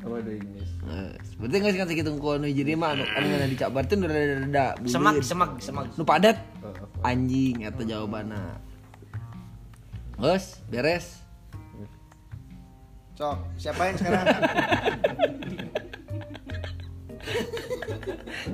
[0.01, 0.69] Apa ada Inggris?
[0.81, 4.09] Eh, Berarti nggak sih kan segitu kono jadi mah anu anu ngana dicabar tuh udah
[4.09, 4.91] rada rada bulir.
[4.91, 5.85] Semak, semak, semak.
[5.93, 6.37] Nu padat.
[7.05, 8.57] Anjing eta jawabanna.
[10.17, 11.21] Bos, beres.
[13.17, 14.25] Sok, siapa yang sekarang?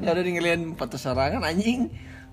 [0.04, 1.88] Ya udah ninggalin foto sorangan anjing.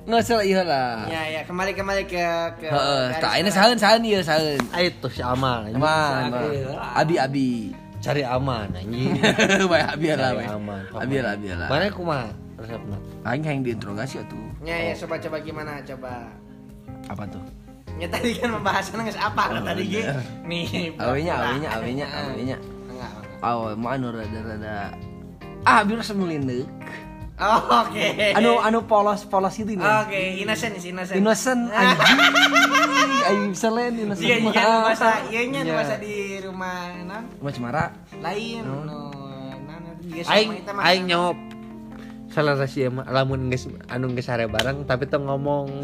[0.05, 1.09] Nggak salah iya lah.
[1.09, 2.21] Ya, ya, kembali kembali ke
[2.61, 3.57] ke Heeh, tah ini merah.
[3.57, 4.61] saheun saheun ieu saheun.
[4.71, 5.81] Ayo tuh si Amal anjing.
[5.81, 6.29] Aman,
[6.93, 7.51] abi abi.
[8.05, 9.17] Cari aman anjing.
[9.73, 10.47] Bae abi lah, Cari bae.
[10.53, 10.83] aman.
[10.93, 11.69] Abi lah, abi lah.
[11.73, 12.29] Mana kumaha
[12.61, 12.97] resepna?
[13.25, 14.45] Aing yang diinterogasi atuh.
[14.61, 16.29] Ya, ya, coba coba gimana coba.
[17.09, 17.41] Apa tuh?
[17.97, 20.03] Ya tadi kan pembahasannya nggak apa kan tadi ge.
[20.45, 20.69] Nih.
[21.01, 21.49] Awenya, pura-pura.
[21.49, 22.57] awenya, awenya, awenya.
[22.93, 23.41] Enggak, enggak.
[23.41, 24.93] Aw, mau anu rada-rada.
[25.65, 26.69] Ah, biar semulineuk.
[27.35, 28.31] Oh, Oke.
[28.31, 29.83] anu anu polos polos itu nih.
[29.83, 31.19] Oke, innocent is innocent.
[31.19, 32.19] innocent anjing.
[33.27, 34.23] Aing selen innocent.
[34.23, 35.75] Iya, iya, masa iya nya Iya.
[35.75, 37.85] masa di rumah non Rumah Cemara.
[38.23, 38.63] Lain.
[38.63, 39.11] No, non
[40.05, 41.37] itu juga aing kita aing nyop
[42.31, 45.71] salah sih emang lamun geus anu geus sare bareng tapi tuh ngomong.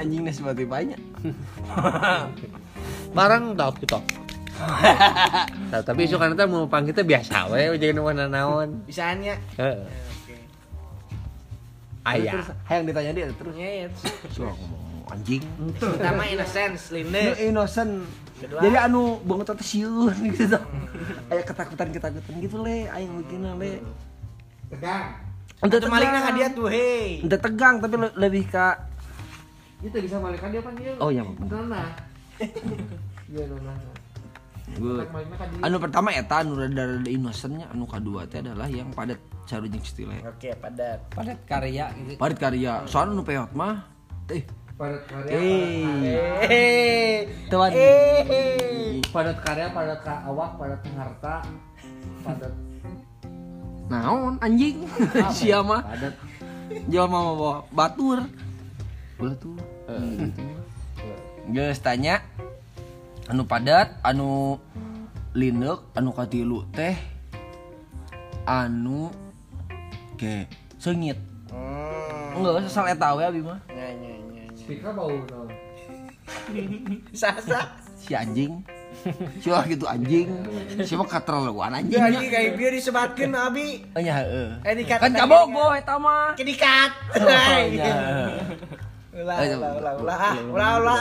[0.00, 0.98] Anjing Spotify nya
[3.10, 4.25] bareng tau gitu Nah,
[5.86, 9.34] tapi isu kan mau panggil teh biasa we jeung nu naon Bisaannya.
[9.56, 9.80] heeh
[12.06, 13.90] aya terus hayang ditanya dia terus Nyet.
[14.30, 15.42] Suka ngomong anjing
[15.74, 17.34] Pertama innocence, linde.
[17.36, 18.60] innocent Kedua.
[18.62, 20.62] jadi anu banget teh sieun gitu tuh
[21.26, 23.72] aya ketakutan ketakutan gitu le aing begini le
[24.66, 25.06] Tegang.
[25.56, 27.22] Itu malingnya ka dia tuh, hei.
[27.22, 28.76] Ente tegang tapi le- lebih ka
[29.78, 30.98] Itu bisa balikan dia panggil.
[30.98, 31.86] oh yang Nona.
[33.26, 33.72] Iya nona.
[34.74, 35.06] Gua-
[35.62, 37.70] anu pertama eta anu rada rada innocentnya.
[37.70, 41.06] Anu kedua teh adalah yang padat caru jeung stile Oke, padat.
[41.08, 42.18] Padat karya gitu.
[42.18, 42.72] padat karya.
[42.84, 43.86] Soalnya anu peot mah
[44.28, 44.42] eh.
[44.74, 45.30] Padat karya.
[45.32, 46.18] eh.
[46.44, 47.16] Eh.
[47.46, 48.98] tuan Eh.
[49.08, 51.34] Padat karya, padat ka awak, padat harta,
[52.20, 52.52] padat.
[53.86, 54.82] Naon anjing?
[55.38, 55.86] Sia mah.
[55.86, 56.14] Padat.
[56.90, 58.18] jual mama bawa batur.
[59.16, 59.54] Boleh tuh.
[61.46, 62.18] Geus tanya
[63.26, 64.56] anu padat anu
[65.32, 66.94] lindek anu katilu teh
[68.44, 69.10] anu
[70.14, 72.36] ke sengit Hmm.
[72.36, 74.42] enggak sesal eta we abi mah Nya nya nya.
[74.44, 74.44] nya.
[74.52, 75.48] Speaker bau naon?
[77.14, 77.70] Sasa.
[77.96, 78.60] si anjing
[79.38, 80.26] si wah gitu anjing
[80.76, 83.86] si mah katerlaluan anjing Jadi kayak dia disebatkeun abi.
[83.88, 84.48] Oh nya heeh.
[84.60, 86.34] Eh, dikat- Kan kabogo eta mah.
[86.34, 86.90] Kedikat.
[87.16, 87.94] Oh, nya.
[89.16, 90.98] Ulah ulah ulah ulah ah, ulah ulah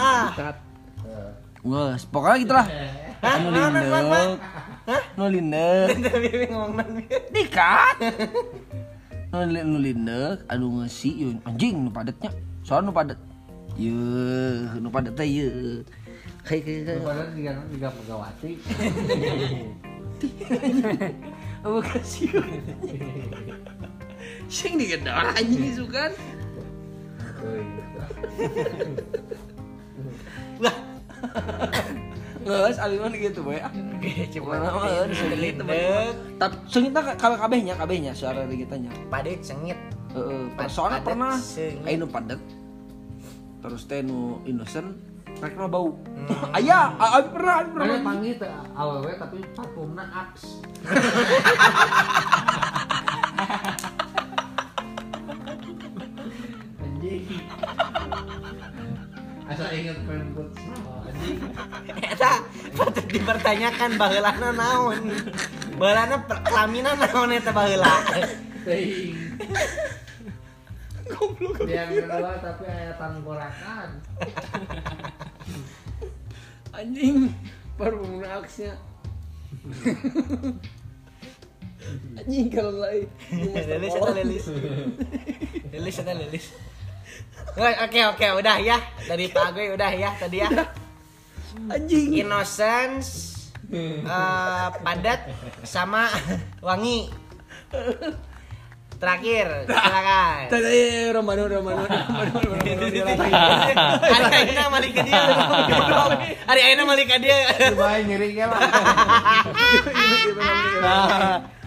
[1.65, 1.97] ah.
[1.97, 2.67] Geus, pokoknya gitu lah.
[2.69, 3.41] Hah?
[3.41, 4.29] Anu Naon, naon, naon, naon?
[4.29, 5.17] lindek.
[5.17, 5.97] Nu lindek.
[6.05, 6.89] Tapi ngomong nang
[7.33, 7.97] Dikat.
[9.33, 12.29] Nu li- nu lindek, anu ngeusi yeuh anjing nu padatnya.
[12.61, 13.17] Soalnya nu padat.
[13.81, 15.81] Yeuh, nu padat teh yeuh.
[16.45, 18.51] Kayak kayak Padat juga juga pegawati.
[21.65, 22.29] apa kasih.
[24.45, 26.13] Sing digedor anjing isukan.
[32.75, 33.57] Abi mah gitu we.
[33.57, 35.55] mah geus sengit.
[36.37, 38.93] Tapi sengitna kalau kabehnya, kabehnya suara digitanya.
[39.09, 39.77] Padet sengit.
[40.13, 41.81] Heeh, soalnya pernah sengit.
[41.83, 42.39] aya nu padet.
[43.65, 44.93] Terus teh nu innocent,
[45.41, 45.97] rek mah bau.
[46.57, 47.97] Aya, a- abi pernah, abi pernah.
[48.05, 50.61] Panggil teh awewe tapi parfumna Axe.
[56.81, 57.23] Anjing.
[59.45, 61.37] Asal inget main futsal anjing.
[62.01, 62.31] Eta
[62.73, 65.03] patut dipertanyakan baheulana naon.
[65.79, 67.95] Baheulana per- kelaminan naon eta baheula.
[68.67, 69.15] Teuing.
[71.05, 71.63] Goblok.
[71.69, 73.89] Yang kedua tapi aya tanggorakan.
[76.75, 77.31] Anjing,
[77.79, 78.73] parfumna aksnya.
[82.19, 83.07] Anjing kalau lain.
[83.31, 84.45] Lilis eta lilis.
[85.71, 86.45] Lilis eta lilis.
[87.55, 88.75] Oke oke udah ya
[89.07, 90.49] dari Pak Agoy udah ya tadi ya.
[91.65, 92.13] Anjing.
[92.15, 93.09] Innocence
[93.71, 94.03] eh,
[94.81, 95.19] padat
[95.63, 96.07] sama
[96.67, 97.09] wangi.
[98.95, 100.47] Terakhir, silakan.
[100.55, 100.79] Tadi
[101.11, 102.71] Romano Romano Romano Romano.
[103.99, 105.19] Ari ayeuna malik ke dia.
[106.47, 107.37] Ari ayeuna malik ke dia.
[107.75, 108.59] Coba nyeri ge lah.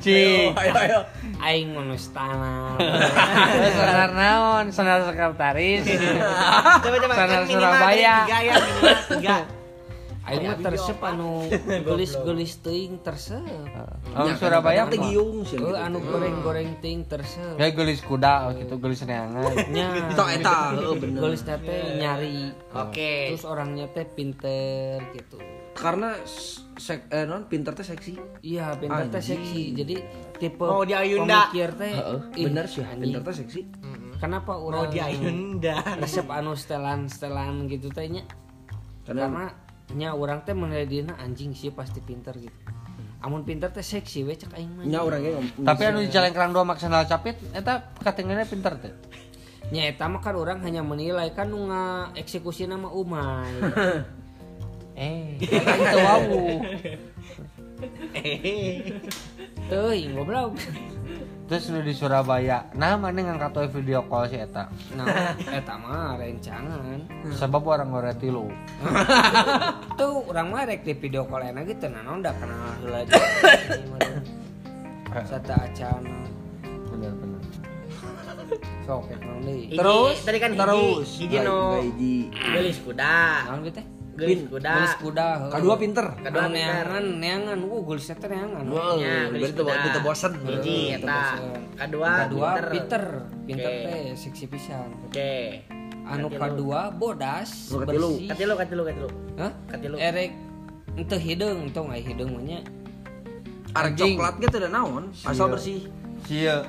[0.00, 0.98] ci Ayo ayo.
[1.38, 2.74] Aing manustana.
[3.76, 8.16] sanar naon sanar sekretaris Coba coba kan minimal Surabaya.
[8.16, 9.36] dari tiga ya minimal tiga.
[10.28, 13.40] Aing mah tersep anu gelis-gelis teuing tersep.
[14.12, 15.08] orang Surabaya teh mah.
[15.08, 15.56] giung sih.
[15.56, 17.56] Anu goreng-goreng teuing tersep.
[17.56, 20.12] ya gelis kuda gitu gelis neangan Nya.
[20.12, 20.76] Tok eta.
[21.00, 21.56] Gelis teh
[21.96, 22.52] nyari.
[22.76, 23.32] Oke.
[23.32, 25.40] Terus orangnya teh pinter gitu.
[25.72, 26.12] Karena
[26.76, 28.18] sek eh non pinter teh seksi.
[28.42, 29.72] Iya, pinter teh seksi.
[29.72, 29.96] Jadi
[30.36, 31.48] tipe Mau di Ayunda.
[31.48, 31.92] pemikir teh
[32.34, 33.60] ih, bener sih, pinter teh seksi.
[34.18, 35.78] Kenapa Mau orang di Ayunda.
[35.96, 38.26] resep anu setelan-setelan gitu teh nya?
[39.06, 39.46] Karena Karena
[39.96, 42.58] nya orang teh menedina anjing sih pasti pinter gitu.
[43.18, 44.84] Amun pinter teh seksi we cek aing mah.
[44.84, 48.92] nya orangnya ngom- tapi anu di Calengkrang dua maksimal capit eta katingannya pinter teh
[49.68, 51.68] Nya eta mah kan orang hanya menilai kan nu
[52.16, 53.52] eksekusi nama Umay.
[54.96, 56.62] eh itu wau.
[59.68, 60.56] Teuing goblok.
[61.48, 65.08] Terus nu di Surabaya nah mana ngangkat we video call si eta Nah,
[65.48, 67.00] eta mah rencangan.
[67.32, 68.52] sebab orang ngorek tilu
[69.98, 73.16] Tuh orang mah rek di video call enak gitu nah udah kenal aja.
[75.24, 76.20] Sata acana.
[76.86, 77.42] benar-benar
[78.84, 81.08] sok eta naon deui Hiji, Terus, tadi kan terus.
[81.16, 82.16] hiji no hiji.
[82.30, 83.16] gelis kuda.
[83.44, 83.86] naon gitu teh
[84.18, 84.72] Gelis kuda.
[84.74, 85.26] Gelis kuda.
[85.48, 86.06] Kedua pinter.
[86.18, 86.58] Kedua Anu pinter.
[86.58, 89.88] neangan neangan uh gelis teh neangan Wow, Ya, gelis berarti kuda.
[89.88, 90.32] itu bosan.
[90.42, 91.20] Hiji eta.
[91.78, 93.04] Kedua kedua pinter
[93.46, 93.84] pinter Oke.
[93.84, 95.62] teh seksi pisan Oke.
[96.04, 99.08] anu kedua bodas bersih Katilu katilu katilu.
[99.36, 99.52] Hah?
[99.66, 99.96] Katilu.
[99.96, 100.32] erek
[100.94, 102.60] ente hidung ente nggak hidung nya
[103.70, 105.86] Arek coklat gitu udah naon, asal bersih.
[106.24, 106.64] sia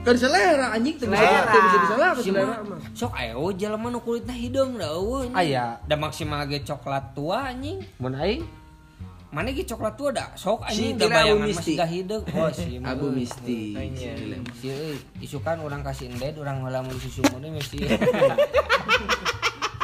[0.00, 1.52] Kan selera anjing tuh bisa Selera.
[1.52, 5.34] bisa bisa lah selera mah, sok ayo jelema nu kulitna hidung da eueuh nya.
[5.36, 8.42] aya da maksimal ge coklat tua anjing mun aing
[9.28, 11.60] mana ge coklat tua da sok anjing da Tira bayangan Abu Misti.
[11.60, 13.04] masih gak hidung oh si Abu.
[13.12, 13.58] Misti.
[14.56, 17.76] si euy isukan orang kasih ended orang heula mun susu mun mesti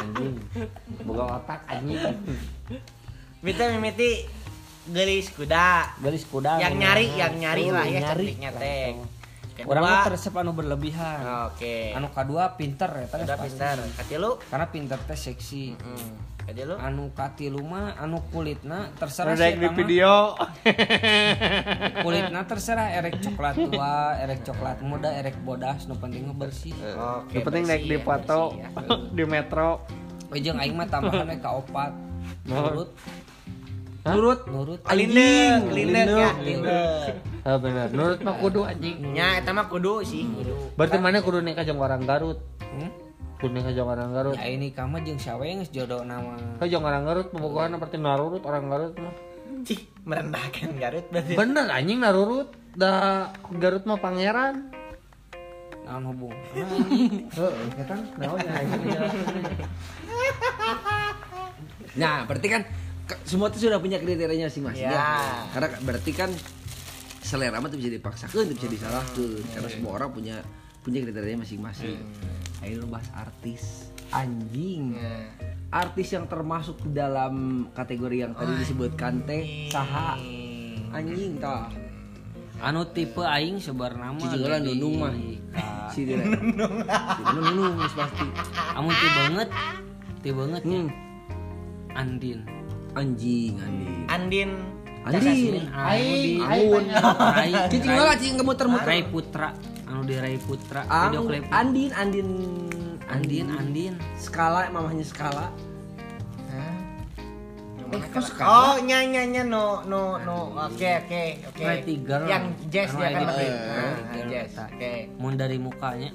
[0.01, 0.33] anjing
[1.03, 1.99] boga otak anjing
[3.37, 4.25] Mita mimiti
[4.89, 5.93] gelis kuda.
[6.01, 8.33] garis kuda Yang nyari, yang nyari lah ya nyari.
[8.57, 8.97] teh.
[9.63, 11.89] Orang mah Kedua, tersep anu berlebihan Oke.
[11.91, 13.75] anu kedua pinter ya Udah pintar.
[13.95, 14.31] Katilu.
[14.43, 16.13] karena pinter teh seksi Hmm.
[16.39, 16.75] Katilu.
[16.75, 20.37] anu katilu mah anu kulitna terserah Rek sih di video
[22.03, 27.33] kulitna terserah erek coklat tua erek coklat muda erek bodas nu penting mah bersih Oke.
[27.33, 28.67] yang penting naik di foto ya.
[29.09, 29.83] di metro
[30.27, 31.91] we jeung aing mah tambahan ka opat
[32.43, 32.91] nurut
[34.07, 34.39] Nurut.
[34.47, 34.79] Nurut.
[34.87, 37.13] Lindek, lindek ya, lindek.
[37.47, 38.95] ah bener menurut mah kudu anjing.
[39.15, 40.53] Nya eta mah kudu sih, kudu.
[40.75, 42.39] berarti mana kudu nikah jeung orang Garut?
[42.59, 42.91] Hmm?
[43.39, 44.35] kudu nikah jeung orang Garut.
[44.35, 46.35] Ya ini kama jeung sawe geus jodoh nama?
[46.59, 49.15] Kau jeung orang Garut pembukaan seperti narurut orang Garut mah.
[49.63, 51.33] Cih, merendahkan Garut berarti.
[51.39, 52.49] bener anjing narurut.
[52.75, 54.75] Dah Garut mah pangeran.
[55.87, 56.35] Naon hubung
[57.39, 58.59] heeh eta naon ya.
[61.95, 62.61] Nah, berarti kan
[63.23, 64.91] semua itu sudah punya kriterianya masing-masing Ya.
[64.91, 65.11] ya.
[65.51, 66.29] Karena berarti kan
[67.19, 69.43] selera mah tuh bisa dipaksakan, tuh bisa disalahkan.
[69.49, 70.35] Karena semua orang punya
[70.79, 71.99] punya kriterianya masing-masing.
[72.59, 74.95] Ayo lu bahas artis anjing.
[74.95, 75.29] Ya.
[75.69, 80.15] Artis yang termasuk dalam kategori yang tadi disebutkan teh saha
[80.89, 81.67] anjing tah.
[82.57, 85.13] anu tipe aing sebar nama gede Nunung mah.
[85.93, 86.25] Si Dira.
[86.25, 88.25] Si Nunung geus pasti.
[88.73, 89.49] amun ti banget
[90.17, 90.89] ti banget ya Hmm.
[91.93, 92.39] Andin
[92.97, 93.97] Anjing anjing.
[94.09, 94.49] Andin.
[95.05, 95.69] Anjing.
[95.69, 96.83] Aing Amun.
[96.89, 98.89] Rai Cicing lah cing kemuter-muter.
[98.89, 99.53] Rai Putra
[99.87, 102.27] anu di Rai Putra video klip Andin, Andin,
[103.07, 105.47] Andin Andin skala mamahnya skala.
[106.51, 106.75] Eh,
[108.43, 110.51] Oh, nya nya nya no no no.
[110.67, 111.63] Oke oke oke.
[112.03, 112.27] Girl.
[112.27, 113.47] Yang jazz Anu dia kan edit lebih.
[113.47, 114.51] Nah, girl jazz.
[114.59, 114.93] Oke.
[115.15, 116.11] mun dari mukanya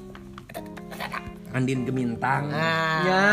[1.53, 2.53] Andin Gemintang.
[2.53, 3.25] Nah, Ya.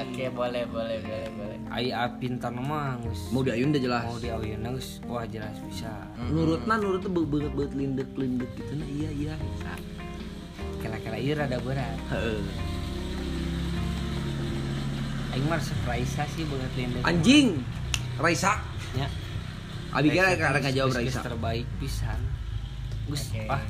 [0.00, 1.53] oke boleh boleh boleh boleh.
[1.74, 4.04] Ai pintar mah geus Mau diayun udah jelas.
[4.06, 5.90] mau di ayeuna geus wah jelas bisa
[6.30, 9.34] Nurutna nurutnya banget banget lindek lindek gitu nah iya iya.
[10.78, 12.38] kira-kira ieu rada berat Heeh.
[15.34, 17.48] aing mah surprise sih banget lindung Anjing.
[18.14, 18.62] Raisa.
[18.94, 19.10] nya
[19.90, 21.20] Abi kira Raisa karena jawab Raisa.
[21.26, 22.20] terbaik pisan
[23.10, 23.50] Gus Oke.
[23.50, 23.62] ah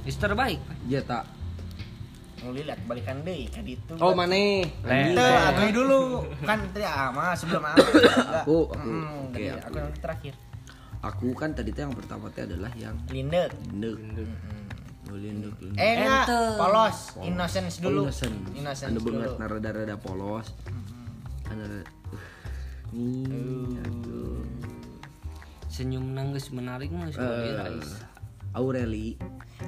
[0.00, 0.76] Geus terbaik Pak.
[0.84, 1.20] Jeta.
[2.44, 3.96] Mau lihat balikan deui ka ditu.
[3.96, 4.68] Oh maneh.
[4.84, 5.16] Anjing.
[5.16, 6.00] Tuh, aku dulu.
[6.44, 7.80] Kan tadi ama sebelum ama.
[8.44, 8.88] Aku, aku.
[9.26, 9.64] Oke, tadi aku.
[9.64, 10.34] aku yang terakhir.
[11.00, 13.48] Aku kan tadi tuh yang pertama teh adalah yang Lindek.
[13.72, 13.96] lindek.
[15.04, 15.52] Oh, lindek.
[15.58, 15.80] lindek.
[15.80, 16.40] Eh enggak, Ente.
[16.56, 18.02] polos, innocence Oh, dulu.
[18.04, 18.36] innocent.
[18.54, 19.16] Innocence Anu dulu.
[19.20, 20.48] banget rada-rada polos.
[21.44, 21.88] Rada-
[22.92, 24.40] uh, Nih, aduh.
[25.66, 27.16] senyum nangis menarik bagi
[27.50, 28.04] Raisa
[28.52, 29.16] Aureli.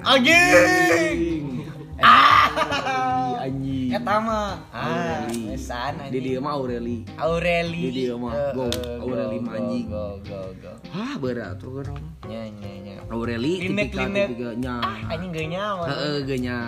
[0.05, 1.65] Anjing.
[3.41, 3.89] Anjing.
[3.95, 4.61] Eta mah.
[4.75, 5.55] Ah, Aureli.
[5.55, 6.97] pesan Di dia mah Aureli.
[7.17, 7.83] Aureli.
[7.89, 8.33] Di dia mah.
[8.35, 8.65] Eh, Go.
[8.69, 9.87] eh, Aureli mah anjing.
[9.89, 10.73] Go go go.
[10.93, 11.97] Hah berat tuh kan.
[12.29, 12.95] Nya nya nya.
[13.09, 14.27] Aureli Linek, tipikal linek.
[14.29, 14.75] tipikalnya.
[15.09, 15.85] Anjing geunya nyawa.
[15.89, 16.59] Heeh geunya.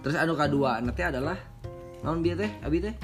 [0.00, 1.36] Terus anu kadua nanti adalah
[2.04, 2.50] naon bieu teh?
[2.60, 2.94] Abi teh?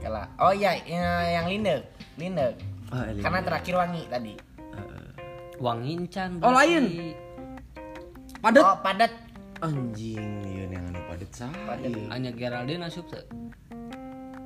[0.00, 0.24] Kala.
[0.40, 1.84] Oh iya, ya, yang lindek.
[2.16, 2.56] Lindek.
[2.88, 3.04] Ah.
[3.20, 4.34] Karena terakhir wangi tadi.
[5.60, 7.12] wangincan Oh, lain.
[8.40, 8.64] Padet.
[8.64, 9.12] Oh, padat.
[9.60, 11.52] Anjing, ieu yang anu padet sah.
[11.68, 11.92] Padet.
[12.08, 13.20] Anya Geraldine asup teu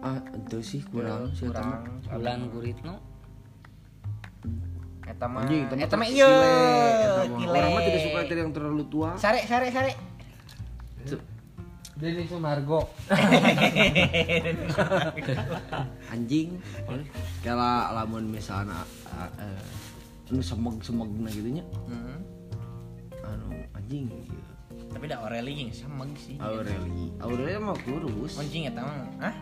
[0.04, 1.80] Ah, itu sih kurang sih eta mah.
[1.80, 2.20] Kurang.
[2.20, 2.94] bulan Guritno
[5.08, 5.48] Eta mah.
[5.48, 6.32] Anjing, eta mah Eta mah terus iya.
[7.48, 9.16] Orang mah tidak suka yang terlalu tua.
[9.16, 9.96] Sare sare sare.
[11.94, 12.84] Jadi Sumargo
[16.12, 16.60] Anjing.
[17.40, 21.64] Kala lamun misalna ah, eh, anu semeg-semegna gitu nya.
[21.88, 22.20] Hmm.
[23.24, 24.08] Anu anjing.
[24.08, 24.42] ieu.
[24.90, 26.40] Tapi da Aureli yang sama sih.
[26.40, 27.12] Aureli.
[27.20, 28.40] Aureli mah kurus.
[28.40, 28.96] Anjing eta mah.
[29.20, 29.34] Hah?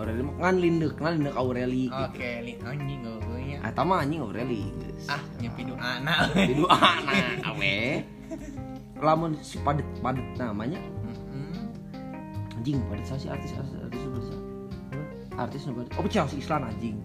[0.00, 2.16] Aureli mah ngan lindek, ngan lindek Aureli gitu.
[2.16, 3.58] Oke, li anjing geunya.
[3.60, 5.04] Ah, eta mah anjing Aureli geus.
[5.12, 6.18] Ah, nyepi doa anak.
[6.48, 7.76] Jadi anak awe.
[9.00, 10.76] lamun si padet padet namanya
[12.60, 14.34] anjing padet sih artis artis artis nu bisa
[15.40, 16.96] artis nu oh Chelsea Islan anjing.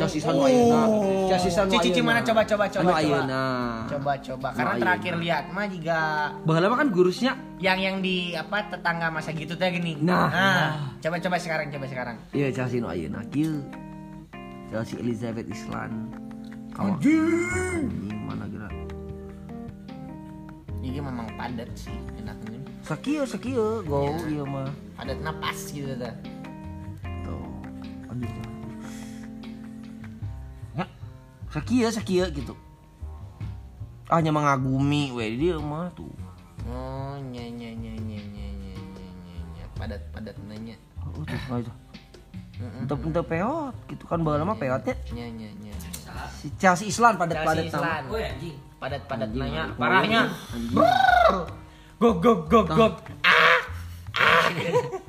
[0.00, 0.80] Chelsea Islan nu ayeuna
[1.28, 2.20] Chelsea Islan nu Cici mana?
[2.24, 3.00] Coba coba coba anu coba.
[3.04, 3.42] ayeuna
[3.84, 4.48] Coba coba.
[4.56, 5.98] Karena terakhir lihat mah juga
[6.48, 10.00] baheula mah kan gurusnya yang yang di apa tetangga masa gitu teh gini.
[10.00, 10.96] Nah.
[11.04, 12.16] coba coba sekarang coba sekarang.
[12.32, 13.60] iya Chelsea nu ayeuna kieu
[14.72, 16.08] Chelsea Elizabeth Islan.
[16.72, 17.92] Anjing.
[18.24, 18.72] Mana gerak
[20.80, 22.58] Ini memang padat sih enaknya.
[22.82, 24.72] sakieu sakieu go ieu mah.
[24.96, 26.31] Padat napas gitu teh
[28.12, 28.44] lanjut ya
[31.52, 32.56] sakia sakia gitu.
[34.08, 35.12] Ah, hanya mengagumi.
[35.12, 36.08] Weh dia mah tuh.
[36.64, 40.76] Oh nyanyi nyanyi nyanyi nyanyi nyanyi padat padat nanya.
[41.04, 41.72] Oh tuh nggak itu
[42.62, 45.10] untuk untuk peot gitu kan bawa lama peotnya ya?
[45.10, 45.90] nyanyi nyanyi
[46.38, 48.06] si Chelsea islam padat padat sama.
[48.78, 49.74] Padat padat nanya.
[49.76, 50.30] parahnya.
[51.98, 52.86] Go go go go
[53.26, 53.60] ah.
[54.16, 54.46] Ah.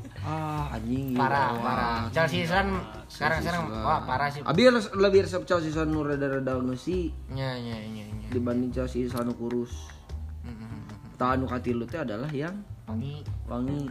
[0.69, 1.91] anjing Parah iya, parah.
[1.99, 2.11] wah.
[2.11, 2.67] Chelsea Islan
[3.07, 4.39] sekarang sekarang wah parah sih.
[4.41, 8.27] Abi lebih resep Chelsea Islan nu rada-rada nu sih Nya nya nya nya.
[8.29, 9.73] dibanding Chelsea Islan nu kurus
[11.13, 13.21] tah anu katilu teh adalah yang Wangi.
[13.45, 13.85] wangi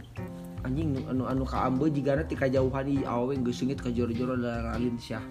[0.61, 4.35] anjing nu anu anu ka ambe jigana ti kajauhan di awe geus seungit ka joro-joro
[4.35, 5.23] da ralin syah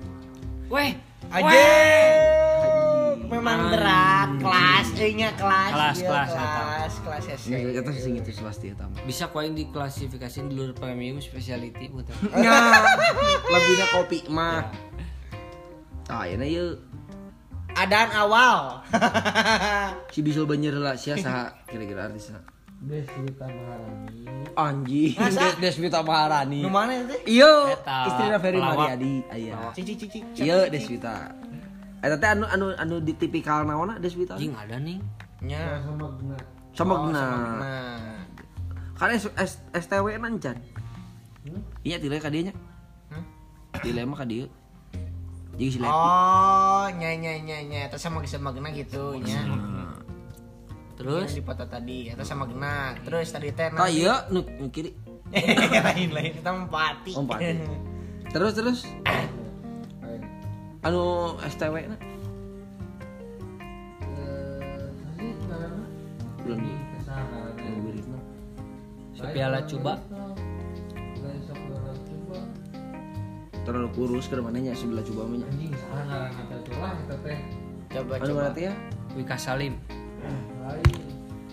[0.66, 0.97] Weh,
[1.28, 1.53] Aja.
[3.22, 5.72] Memang berat kelas, eh nya kelas.
[5.72, 7.36] Kelas, iya, kelas, kelas, kelas ya.
[7.54, 9.00] Ya, eta seungit itu pasti eta mah.
[9.02, 12.52] bisa kau yang diklasifikasiin di luar premium specialty buat Nya,
[13.46, 14.68] lebihna kopi mah.
[16.06, 16.76] Ah, ya ye
[17.72, 18.84] Adaan awal.
[20.12, 22.44] si bisul banjir lah sia saha kira-kira artisna.
[22.82, 24.26] Deswita Maharani?
[25.14, 26.60] Des- Deswita Maharani.
[26.60, 27.38] Nu mana itu?
[27.38, 28.58] Iya, Eta, istrina Ferry.
[28.58, 29.70] Mariadi aya.
[29.72, 30.18] Cici cici.
[30.36, 31.30] Iya, Deswita.
[32.03, 34.34] Eta teh anu anu anu di tipikal naonna Deswita.
[34.34, 34.98] anjing ada nih
[35.42, 35.78] Nya.
[36.72, 37.22] Sama Oh, guna.
[37.59, 38.22] Nah.
[38.94, 40.55] Kan S- S- STW nancan.
[41.82, 42.55] Iya, tile ka dieu nya.
[43.11, 43.24] Hmm?
[43.82, 44.46] Tile mah ka dieu.
[45.53, 45.90] Jadi si Lepi.
[45.90, 47.80] Oh, nya nya nya nya.
[47.90, 49.42] Itu sama sama gena gitu nya.
[50.92, 52.94] terus di foto tadi, itu sama gena.
[53.03, 54.94] Terus tadi teh Ka ieu nu kiri.
[55.32, 57.11] lain lain kita empati.
[57.18, 57.59] Oh, empati.
[58.32, 58.78] Terus terus.
[60.82, 61.96] Anu STW na.
[66.42, 66.58] Belum.
[67.62, 68.18] Yang wiridna.
[69.30, 70.02] piala coba
[73.62, 75.46] Terlalu kurus ke mananya sebelah coba mah nya.
[77.86, 78.50] Coba Anu coba.
[78.50, 78.74] mana ya?
[79.14, 79.78] Wika Salim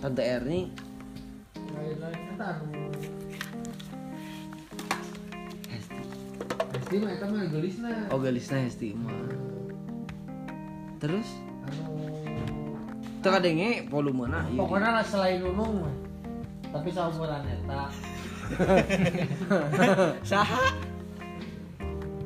[0.01, 0.23] Tante
[6.89, 9.13] R nih Oh gelisna Hesti mah.
[10.97, 11.27] Terus?
[13.21, 14.57] Teu kadenge volumena ieu.
[14.57, 15.95] Pokoknya lah selain Nunung mah.
[16.73, 17.93] Tapi saumuran eta.
[20.33, 20.73] Saha?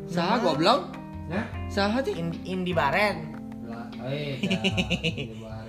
[0.08, 0.96] Saha goblok?
[1.28, 1.44] Ya?
[1.68, 2.16] Saha teh?
[2.16, 3.36] In, Indi Baren.
[3.68, 4.40] Lah, eh.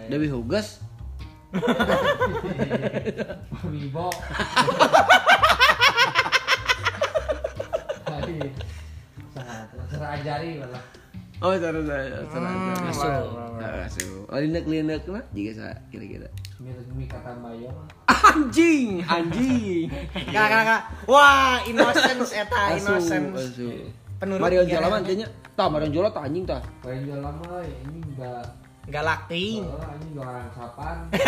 [0.06, 0.78] Dewi Hugas.
[3.70, 4.10] Wibo.
[10.04, 10.20] Hai.
[10.20, 10.82] Sahat, serah ajari lah.
[11.42, 13.84] Oh, cara saya, cara Hmm.
[13.84, 14.24] Asuh.
[14.28, 16.28] Oh, linek-linek lah jika saya kira-kira.
[16.60, 17.76] Mirip mi kata Bayong.
[18.08, 19.88] Anjing, anjing.
[20.34, 20.82] Kak, kak, kak.
[21.04, 23.52] Wah, innocence eta, Asuh, innocence.
[23.52, 23.84] asuh.
[24.16, 25.26] Penurut Mario tiga Jola mah tanya.
[25.54, 26.62] Tah, Mario Jola tah anjing tah.
[26.80, 28.44] Paling jual lama ini enggak
[28.84, 29.64] Galakting.
[29.64, 30.96] oh, ini jualan sapan.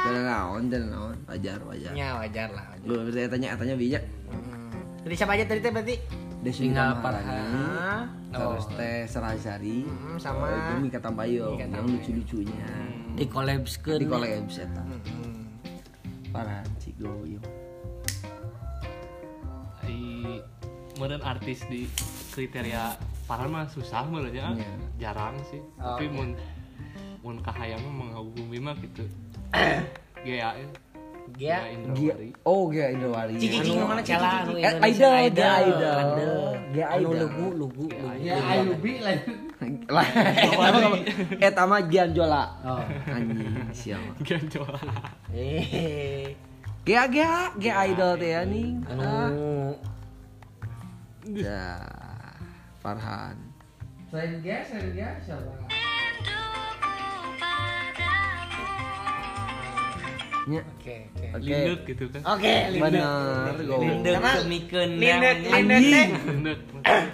[0.00, 1.16] Jalan naon, jalan naon.
[1.28, 1.92] Wajar, wajar.
[1.92, 2.64] Ya wajar lah.
[2.72, 2.88] Wajar.
[2.88, 4.02] Lu tanya, tanya bijak.
[4.32, 4.72] Hmm.
[5.04, 5.96] Jadi siapa aja tadi teh berarti?
[6.40, 12.62] Desi parah terus teh Serazari, hmm, sama oh, oh Mika Tambayo yang lucu-lucunya.
[12.62, 13.18] Hmm.
[13.18, 14.82] Di kolaps ke di collabs ya, eta.
[14.86, 15.50] Hmm.
[16.30, 17.42] Para cigoyo.
[19.82, 20.38] Ai
[20.96, 21.90] meureun artis di
[22.30, 22.94] kriteria
[23.26, 24.54] parah mah susah meureunnya.
[24.54, 25.10] Yeah.
[25.10, 25.58] Jarang sih.
[25.82, 26.14] Oh, Tapi okay.
[26.14, 26.28] mun
[27.26, 29.04] mun kahayang mah menghubungi mah gitu.
[30.24, 30.54] Gaya.
[30.54, 30.68] Ya.
[31.40, 31.56] Gia
[31.96, 32.12] Gia
[32.44, 33.40] Oh Gia Indrawari.
[33.40, 35.92] Cici Cici mana jalan Aida Aida Aida.
[36.76, 37.00] Gia Aida.
[37.00, 37.84] Anu lugu lugu
[38.20, 39.20] Gia Ayubi lain
[39.88, 41.00] lain
[41.40, 42.84] Eh tama Gian Jola Oh.
[43.08, 44.76] Anjing siapa Gian Jola
[45.32, 46.36] Eh.
[46.84, 49.72] Gia Gia Gia Idol teh nih Anu.
[51.32, 51.80] Ya
[52.84, 53.36] Farhan.
[54.12, 55.59] Selain Gia selain Gia siapa?
[60.50, 61.14] nya oke.
[61.14, 61.78] Okay, okay.
[61.86, 62.26] gitu kan.
[62.26, 62.90] Oke okay, Lindut.
[62.90, 64.18] bener lindeuk
[64.90, 66.10] Lindut, Lindut.
[66.26, 66.58] lindeuk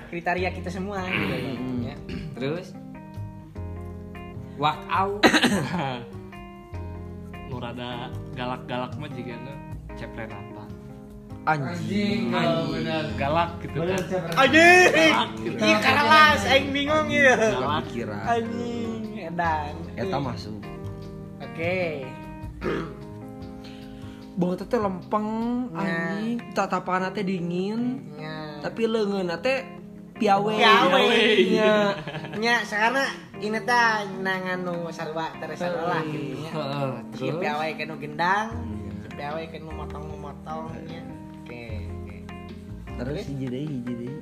[0.08, 1.84] kriteria kita semua gitu hmm.
[1.84, 1.96] ya.
[2.40, 2.72] Terus?
[4.56, 5.20] Walk out
[7.52, 9.52] nu rada galak-galak mah jika nu
[9.94, 10.56] cepreratan
[11.46, 12.42] anjing gitu kan.
[12.42, 13.06] anjing.
[13.16, 14.02] galak gitu kan.
[14.34, 14.90] anjing.
[15.54, 17.38] Ini keras aing bingung ya.
[17.38, 17.86] Galak.
[17.94, 19.74] Kira anjing edan.
[19.94, 20.58] Eta masuk.
[21.40, 21.46] Oke.
[21.46, 21.94] okay.
[24.36, 25.28] Bawa teh lempeng
[25.72, 25.80] Nah.
[25.80, 28.60] anjing, tatapan teh dingin, Nya.
[28.60, 29.64] tapi leungeun teh
[30.20, 30.52] piawe.
[30.60, 31.04] Piawe.
[31.56, 31.76] Nya.
[32.44, 33.08] Nya sekarang
[33.40, 33.88] ini teh
[34.20, 36.52] nangan nu sarwa terasa lah gitu nya.
[37.16, 37.40] Si terus?
[37.40, 38.52] piawe kenu gendang,
[39.00, 41.00] si piawe kenu motong-motong nya.
[41.40, 42.16] Oke, oke.
[43.00, 44.20] Terus hiji deui hiji deui.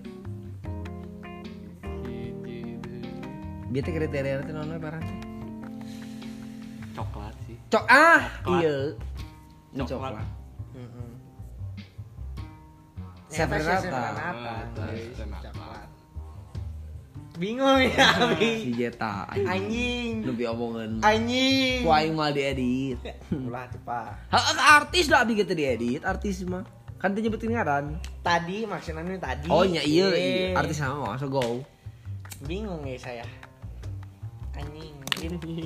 [3.75, 5.03] Teh kriteria naon we barang
[6.95, 8.63] coklat sih Cok ah, Coklat.
[8.63, 8.77] iya.
[9.75, 10.13] Ini Coklat.
[10.15, 10.27] coklat.
[13.27, 14.05] Sih Rata.
[15.11, 15.89] Seven coklat.
[17.35, 18.51] Bingung ya, Si Abi.
[18.79, 19.51] Jeta anjing.
[19.51, 20.13] Anjing.
[20.23, 21.03] Nu omongin.
[21.03, 21.83] Anjing.
[21.83, 23.03] Ku aing mal diedit.
[23.35, 24.31] Ulah Pak.
[24.31, 24.39] Ha,
[24.79, 26.63] artis lah abi gitu diedit, artis mah.
[27.03, 27.99] Kan teu nyebutin ngaran.
[28.23, 29.51] Tadi maksudnya ini tadi.
[29.51, 30.47] Oh nya iya, Eh, iya.
[30.55, 31.59] artis sama mah so go.
[32.47, 33.27] Bingung ya saya.
[34.55, 34.95] Anjing.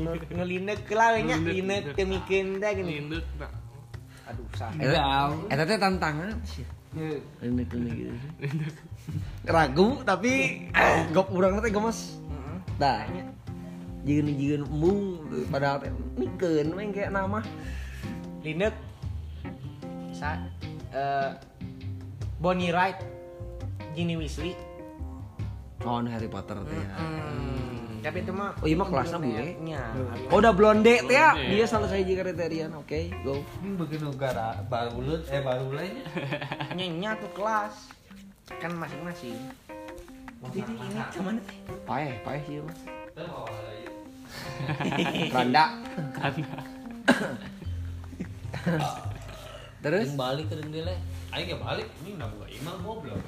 [0.00, 3.12] Nu- Nulinek lah we nya, linek teu mikeun teh gini.
[4.28, 4.68] Aduh, sah.
[4.76, 6.64] Eta eta teh tantangan sih.
[6.92, 8.12] Ini ini gitu.
[9.48, 10.64] Ragu tapi
[11.16, 12.20] gop urang teh gemes.
[12.76, 13.08] Dah.
[14.04, 15.00] Jieun jieun embung
[15.48, 17.40] padahal teh mikeun we kayak nama.
[18.44, 18.76] Linek.
[20.12, 20.36] Sa
[20.92, 21.32] eh
[22.36, 23.00] Bonnie Wright.
[23.96, 24.54] Ginny Weasley.
[25.82, 26.76] Oh, Harry Potter teh.
[26.76, 26.94] ya.
[27.00, 27.87] Hmm.
[27.98, 29.46] Tapi itu mah Oh, iya mah kelasnya bule.
[29.62, 29.82] Nya.
[30.30, 31.34] Oh, udah blonde teh ya.
[31.34, 32.70] Dia salah saya juga kriteria.
[32.74, 33.42] Oke, go.
[33.62, 36.04] Ini begini gara baru lut eh baru lainnya.
[36.74, 37.74] Nya tuh kelas.
[38.58, 39.36] Kan masing-masing.
[40.38, 41.34] Jadi ini cuman.
[41.84, 42.76] Paeh, paeh sih mah.
[45.34, 45.64] Randa.
[49.78, 50.94] Terus Yang balik ke dendele.
[51.28, 53.20] Aing gak balik, ini udah buka imam goblok.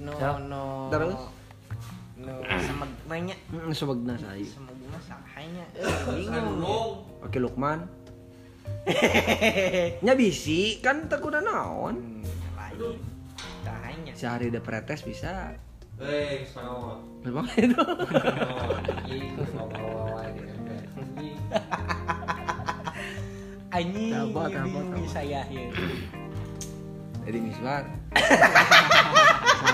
[0.00, 0.36] No Siap.
[0.48, 0.88] no.
[0.88, 1.18] Terus?
[2.20, 3.36] No semeg nanya.
[3.48, 4.44] Mm, sebegna saya.
[4.44, 5.64] Semegna sahanya.
[5.72, 7.08] Eh, bingung.
[7.24, 7.88] Oke Lukman.
[10.04, 11.96] Nya bisi kan teu kudu naon.
[11.96, 12.24] Hmm.
[13.64, 14.12] Sahanya.
[14.12, 15.56] Sehari udah pretes bisa.
[16.00, 17.00] Eh, sama.
[17.24, 17.80] Memang itu.
[23.70, 24.12] Anjing.
[24.12, 25.08] Tabot, tabot, bingung tabot.
[25.08, 25.64] saya ya.
[27.24, 27.84] Jadi misbar.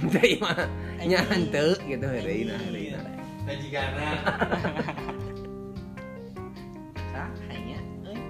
[0.00, 0.56] Teh mah
[1.04, 3.04] nya henteu gitu nah deui nah.
[3.44, 4.10] Tajigana.
[7.12, 7.80] Sahanya.
[8.06, 8.20] euy.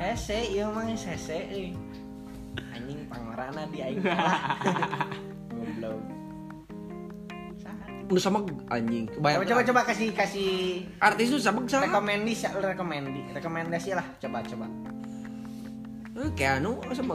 [0.00, 1.72] Hese ieu mah hese euy.
[2.74, 4.00] Anjing pangorana di aing.
[5.54, 6.00] Goblok.
[8.10, 8.42] Nu sama
[8.74, 9.06] anjing.
[9.14, 11.86] Coba coba coba kasih kasih Artis nu sama sama.
[11.86, 14.66] rekomendasi rekomendasi rekomendasi lah coba coba
[16.18, 17.14] Eh, Kayak anu sama.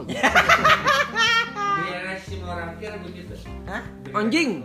[1.76, 3.36] Biar si orang kira begitu.
[3.68, 3.84] Hah?
[4.16, 4.64] Anjing.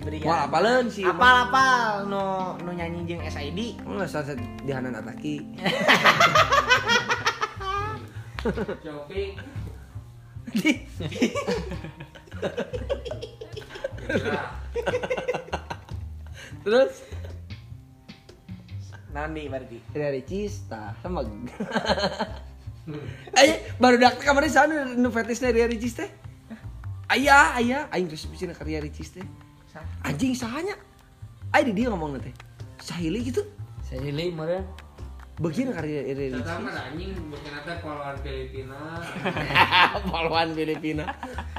[0.00, 0.24] Berian.
[0.24, 1.04] Wah, apaleun sih.
[1.04, 5.44] apal apal no no nyanyi jeung SID Enggak salah di Hanan Ataki.
[8.82, 9.38] Copi.
[16.62, 16.92] Terus
[19.12, 21.22] nanti berarti dari Cista sama
[23.38, 26.10] Ayo baru dak kemarin sana nu fetisnya dari Ricis teh.
[27.12, 29.26] Ayah, ayah, aing terus bisa karya Ricis teh.
[30.02, 30.74] Anjing sahanya.
[31.54, 32.34] Ayo di dia ngomong nanti.
[32.82, 33.46] Sahili gitu.
[33.86, 34.66] Saya pilih meureun.
[35.38, 36.42] Begini karya Ricis.
[36.42, 38.80] Datang kan anjing bukan ada poluan Filipina.
[40.10, 41.04] Pahlawan Filipina.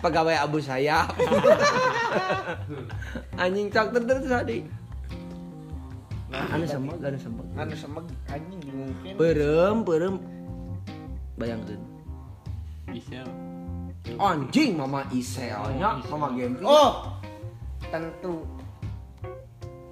[0.03, 1.15] Pegawai abu sayap.
[3.43, 4.59] Anjing cak ter terus tadi.
[6.33, 7.41] Anu sama, anu sama.
[7.61, 10.15] anu semeg anjing mungkin Perem, perem.
[11.33, 11.79] Bayangkan.
[12.85, 13.23] bisa
[14.13, 16.61] Anjing mama Iselnya, mama Gempy.
[16.61, 17.07] oh
[17.87, 18.43] tentu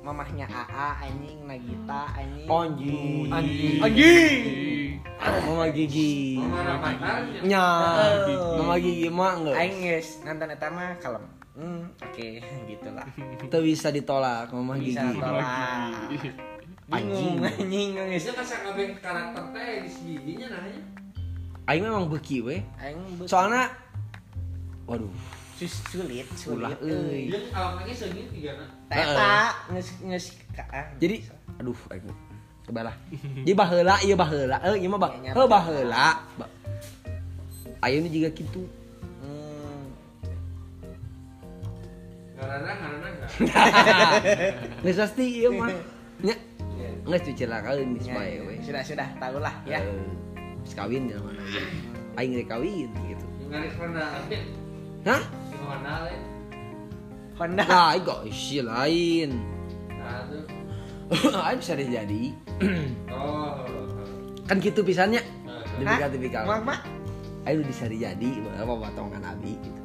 [0.02, 3.32] mamahnya AA anjing Nagita anjing Anjing.
[3.32, 4.44] anjing anjing
[5.22, 6.36] Mama Gigi.
[6.36, 7.22] Mama Ramadhan.
[7.46, 7.66] Nya.
[8.28, 8.58] Oh.
[8.58, 9.56] Mama Gigi mah enggak.
[9.56, 12.28] aing geus nonton eta mah kalem hmm oke
[12.70, 13.08] gitulah
[13.40, 15.18] Itu bisa ditolak Mama bisa Gigi.
[15.18, 15.46] tolak
[16.88, 20.11] bingung anjing geus Biasanya kan kabeh karakter teh di.
[21.66, 22.58] Aing memang beki we.
[22.78, 23.70] aing Soalnya
[24.84, 25.08] waduh,
[25.56, 27.30] sus- sulit ulah sulit euy.
[27.30, 28.66] Dia alamatnya segitu tiga na.
[28.88, 29.36] Teta
[29.72, 31.22] nges nges ka- ah, Jadi
[31.58, 32.08] aduh aing
[32.66, 32.96] kebalah.
[33.46, 34.58] Jadi baheula ieu baheula.
[34.62, 35.10] Eh ieu mah bah.
[35.14, 36.08] Kayaknya Heuh baheula.
[36.36, 36.52] Ba-
[37.82, 38.62] Ayeuna juga kitu.
[39.22, 39.84] hmm.
[42.38, 43.30] Karena karena enggak.
[44.86, 45.70] Geus pasti ieu mah.
[46.22, 46.36] Nya.
[47.02, 47.34] Geus di
[48.02, 48.42] Ya, supaya ya.
[48.46, 48.54] we.
[48.62, 49.82] sudah sudah tahu lah ya.
[49.82, 50.31] Eh, Terus
[50.74, 51.42] kawin ya mana
[52.16, 54.04] aing rek kawin gitu Ngaris mana?
[55.04, 55.24] hah
[55.62, 56.14] mana le?
[57.36, 57.64] Honda.
[57.64, 59.32] nah aing kok isi lain
[59.92, 60.44] Nah, tuh.
[61.48, 62.22] aing bisa jadi
[63.12, 63.62] Oh.
[64.46, 65.22] kan gitu pisannya
[65.78, 66.80] demi tipikal Mak mak.
[67.44, 69.82] aing bisa jadi apa potongan abi gitu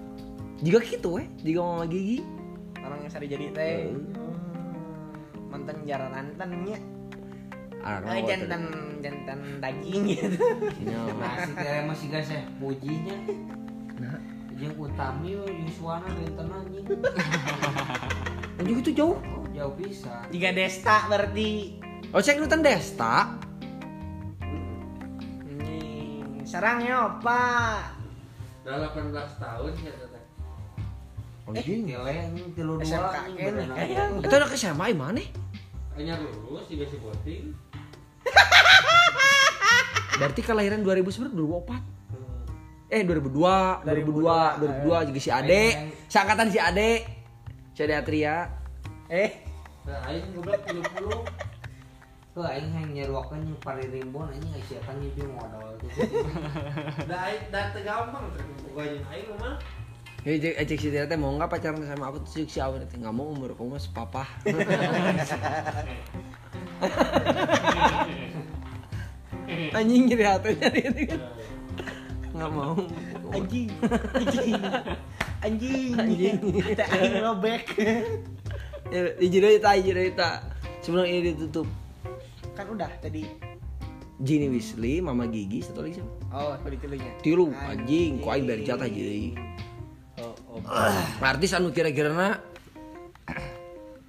[0.62, 2.20] juga gitu weh juga mama gigi
[2.78, 3.90] Orang yang sari jadi teh.
[5.50, 6.78] Mantan jaran antennya.
[7.80, 8.62] No, jantan
[8.98, 10.38] jantan daging gitu.
[10.80, 11.14] Ini mah.
[11.14, 13.16] masih kira masih gak sih pujinya
[13.96, 14.18] Nah.
[14.52, 16.84] yang utami yang suara dan anjing
[18.56, 21.76] Oh, juga itu jauh oh jauh bisa Jika Desta berarti
[22.08, 23.36] oh cek nutan desta
[25.42, 26.40] Anjing.
[26.42, 28.00] Sarang ya, Pak.
[28.64, 30.22] Udah 18 tahun ya teh.
[31.46, 33.76] anjing Kele anjing tilu dua kene berenang.
[33.78, 34.12] kayang.
[34.18, 35.22] itu anak SMA mana
[35.94, 37.44] Hanya lulus juga si boting.
[40.16, 41.96] Berarti kelahiran 2009 2004
[42.86, 45.64] eh 2002 2002 2002 juga si Ade.
[46.06, 46.90] Seangkatan si Ade.
[47.74, 48.46] Si Ade Atria.
[49.10, 49.30] Eh,
[49.86, 50.82] Nah, aing goblok 30.
[52.34, 55.62] Tuh aing yang nyeruakan yang pari rimbon anjing sia kan nyebi modal.
[55.78, 55.86] Tuh.
[57.06, 59.54] Da aing da teu gampang teh pokoknya aing mah.
[60.26, 62.18] Ya, cek, cek si Tira teh mau nggak pacaran sama aku?
[62.26, 64.26] Tuh si Awen teh nggak mau umur kamu mah sepapa.
[69.74, 71.20] Anjing jadi hatinya dia kan.
[72.36, 72.74] Nggak mau.
[73.32, 73.68] anjing.
[74.12, 74.62] Anjing.
[75.40, 75.90] Anjing.
[75.96, 76.36] Anjing.
[77.24, 77.64] Robek.
[78.86, 80.30] Ya, Ijiro itu, ijiro itu.
[80.84, 81.66] Sebelum ini ditutup.
[82.54, 83.26] Kan udah tadi.
[84.16, 86.12] Gini Weasley, Mama Gigi, satu lagi siapa?
[86.32, 87.12] Oh, tadi tilunya.
[87.20, 89.36] Tilu, anjing, aing dari jatah jadi.
[90.16, 90.60] Oh, oh.
[91.20, 92.40] Artis anu kira-kira na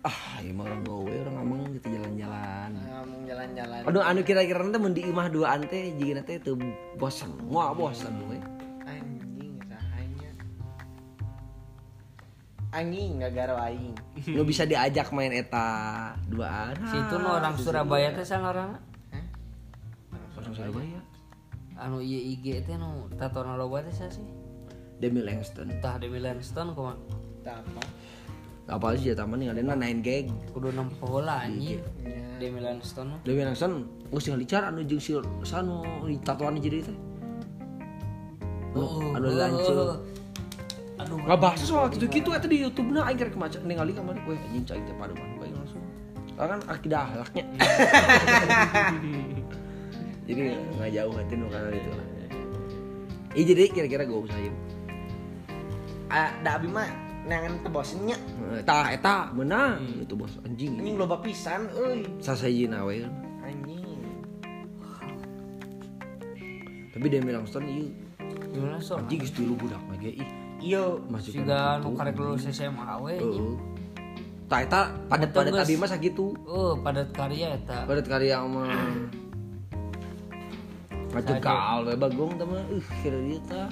[0.08, 2.72] ah, emang orang gawe orang ngomong gitu jalan-jalan.
[3.38, 3.82] Jalan-jalan.
[3.86, 6.58] Aduh, anu kira-kira nanti mun di imah dua ante jika nanti itu
[6.98, 8.42] bosan, mau bosan we.
[8.82, 10.32] Anjing sahanya.
[12.74, 13.94] Anjing enggak garo aing.
[14.38, 15.66] Lu bisa diajak main eta
[16.26, 16.74] duaan.
[16.90, 18.72] Situ nu orang Surabaya teh sana orang
[20.34, 21.02] Orang Surabaya.
[21.78, 24.26] anu ieu IG teh nu tatona loba teh sih.
[24.98, 25.70] Demi Langston.
[25.78, 26.98] Tah Demi Lanston kumaha?
[27.46, 27.82] Tak apa.
[28.68, 30.28] Apa sih ya taman yang ada nine gag.
[30.52, 31.80] Kudu nempo heula anjing.
[32.36, 33.20] Demi Lanston mah.
[33.24, 35.16] Demi Langston geus tinggal dicar anu jeung si
[35.48, 36.98] sanu di tatoan jadi teh.
[38.76, 40.04] Oh, anu lancur.
[41.00, 41.16] Aduh.
[41.24, 44.36] Nggak bahas soal gitu gitu eta di YouTube na aing keur kemaca ningali kamari we
[44.36, 45.80] anjing cai teh paduan bae langsung.
[46.36, 47.44] Karena kan akidah ahlaknya.
[50.28, 51.90] jadi nggak jauh hati nu kana itu.
[53.32, 54.52] Ih jadi kira-kira gue usahim.
[56.12, 58.18] Ah, da abi mah nangan ke bosnya.
[58.64, 60.80] Tah eta menang itu bos anjing.
[60.80, 62.08] Anjing loba pisan euy.
[62.24, 63.04] Sasajina we.
[63.44, 64.02] Anjing.
[66.96, 67.92] Tapi Demi Langston ieu
[68.56, 69.04] Demi Lanston.
[69.06, 70.30] anjing geus tilu budak mah ge ih.
[70.64, 71.04] Iyo.
[71.12, 73.20] Masuk Siga nu karek lulus SMA we.
[73.20, 73.54] Heeh.
[74.48, 75.82] Tah eta padat-padat Betul, abi Gus.
[75.84, 76.26] mah sakitu.
[76.48, 77.84] Oh, padat karya eta.
[77.84, 78.72] Padat karya mah.
[81.12, 82.64] Macam kal we bagong teh mah.
[82.72, 83.70] Uh, kira dia tah.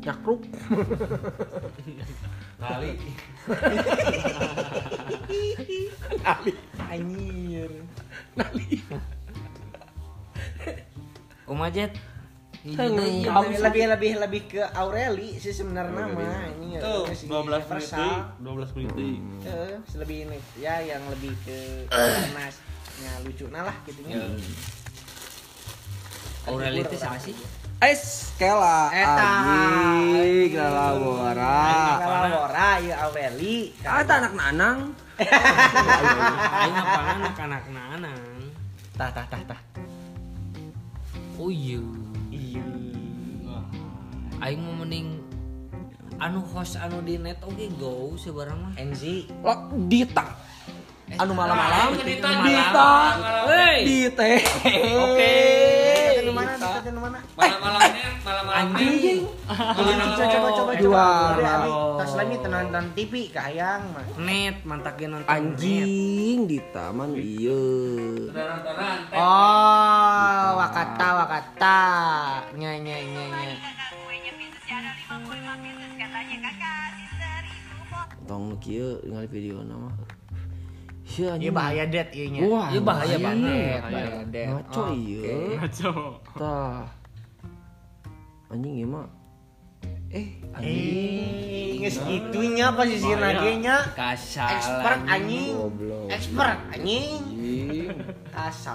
[0.00, 0.42] Nyakruk.
[6.20, 6.52] Kali.
[6.90, 7.70] Anjir.
[11.44, 11.92] Kumajet.
[12.60, 17.64] Lebih lebih lebih lebih ke Aureli sih sebenarnya mah ini ya, Tuh, si 12 menit
[17.64, 18.04] universal.
[18.04, 19.16] deui, 12 menit deui.
[19.48, 24.20] Eh, lebih ini ya yang lebih ke panasnya lucu nah lah gitu Ya.
[26.52, 27.32] Aureli teh sama sih?
[27.80, 29.24] Es kela Eta.
[29.24, 31.64] anjing kela bora.
[31.96, 33.72] Kalau Lora ya Aureli.
[33.88, 34.92] Ah, eta anak nanang.
[35.16, 38.20] Aing apa anak-anak nanang.
[39.00, 39.60] Tah tah tah tah.
[41.40, 41.80] Oh iya.
[42.28, 42.68] Iya.
[44.44, 45.24] Aing mau mending
[46.20, 48.72] anu host anu di net oke go sebarang mah.
[48.76, 49.24] NZ.
[49.40, 50.28] Lo Dita.
[51.16, 51.96] Anu malam-malam.
[51.96, 52.28] Dita.
[52.44, 52.92] Dita.
[53.88, 54.24] Dita.
[55.00, 55.39] Oke.
[56.90, 57.22] Di mana?
[57.22, 57.38] Di?
[57.38, 59.22] Malam-malamnya, malam-malam Anjing.
[59.46, 59.92] Coba
[60.26, 61.54] coba coba Juara.
[62.02, 64.06] Tas lagi nonton TV kahayang mah.
[64.18, 68.34] Net mantakin nonton Anjing Dita man ieu.
[69.14, 71.82] Oh, wakata wakata.
[72.58, 73.54] Nya nya nya nya.
[78.26, 79.94] Tong kieu ningali video nama.
[81.20, 81.52] Iya anjing.
[81.52, 82.40] bahaya det ieu nya.
[82.48, 83.80] Wah, Iya bahaya banget.
[83.84, 84.44] Bahaya det.
[84.48, 85.60] Ngaco ieu.
[85.60, 85.92] Ngaco.
[86.40, 86.82] Tah.
[88.48, 89.06] Anjing ieu mah
[90.10, 90.26] Eh,
[90.58, 93.94] Eh, geus gitunya posisi nagenya.
[93.94, 95.54] kasar Expert anjing.
[96.10, 97.22] Expert anjing.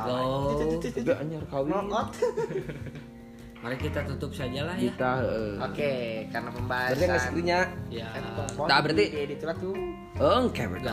[0.08, 0.56] Loh.
[0.80, 1.92] Tapi anyar kawin.
[3.66, 5.54] Mari kita tutup saja lah ya Kita heeh.
[5.58, 5.92] Oke,
[6.30, 7.02] karena pembahasan.
[7.02, 7.42] berarti
[7.90, 8.06] ya
[8.62, 9.74] Nah, berarti- di itu lah tuh.
[10.16, 10.86] Oh, oke berarti.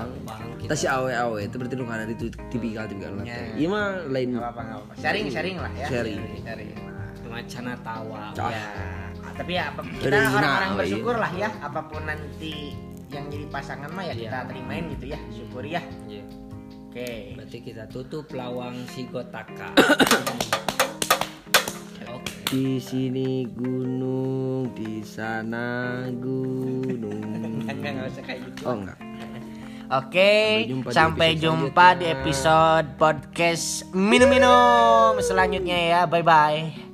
[0.58, 3.36] Kita si awe awe itu berarti lu ada itu tipikal tipikal Ya.
[3.52, 4.32] Iya mah lain.
[4.32, 4.92] Enggak enggak apa-apa.
[4.96, 5.86] Sharing, sharing lah ya.
[5.86, 6.20] Sharing.
[6.40, 6.68] Sharing.
[6.72, 8.48] Nah, macana tawa Cah.
[8.50, 8.64] Ya,
[9.34, 12.72] tapi ya apa- kita orang-orang bersyukur lah ya apa pun nanti
[13.08, 14.48] yang jadi pasangan mah ya kita Iya.
[14.48, 16.24] terimain gitu ya syukur ya Iya.
[16.82, 19.72] oke berarti kita tutup lawang si gotaka
[22.52, 27.64] Di sini gunung, di sana gunung.
[27.72, 28.98] enggak enggak usah kayak gitu Oh enggak.
[29.88, 30.32] oke
[30.68, 36.91] jumpa di sampai episode jumpa di episode podcast minum minum selanjutnya ya bye bye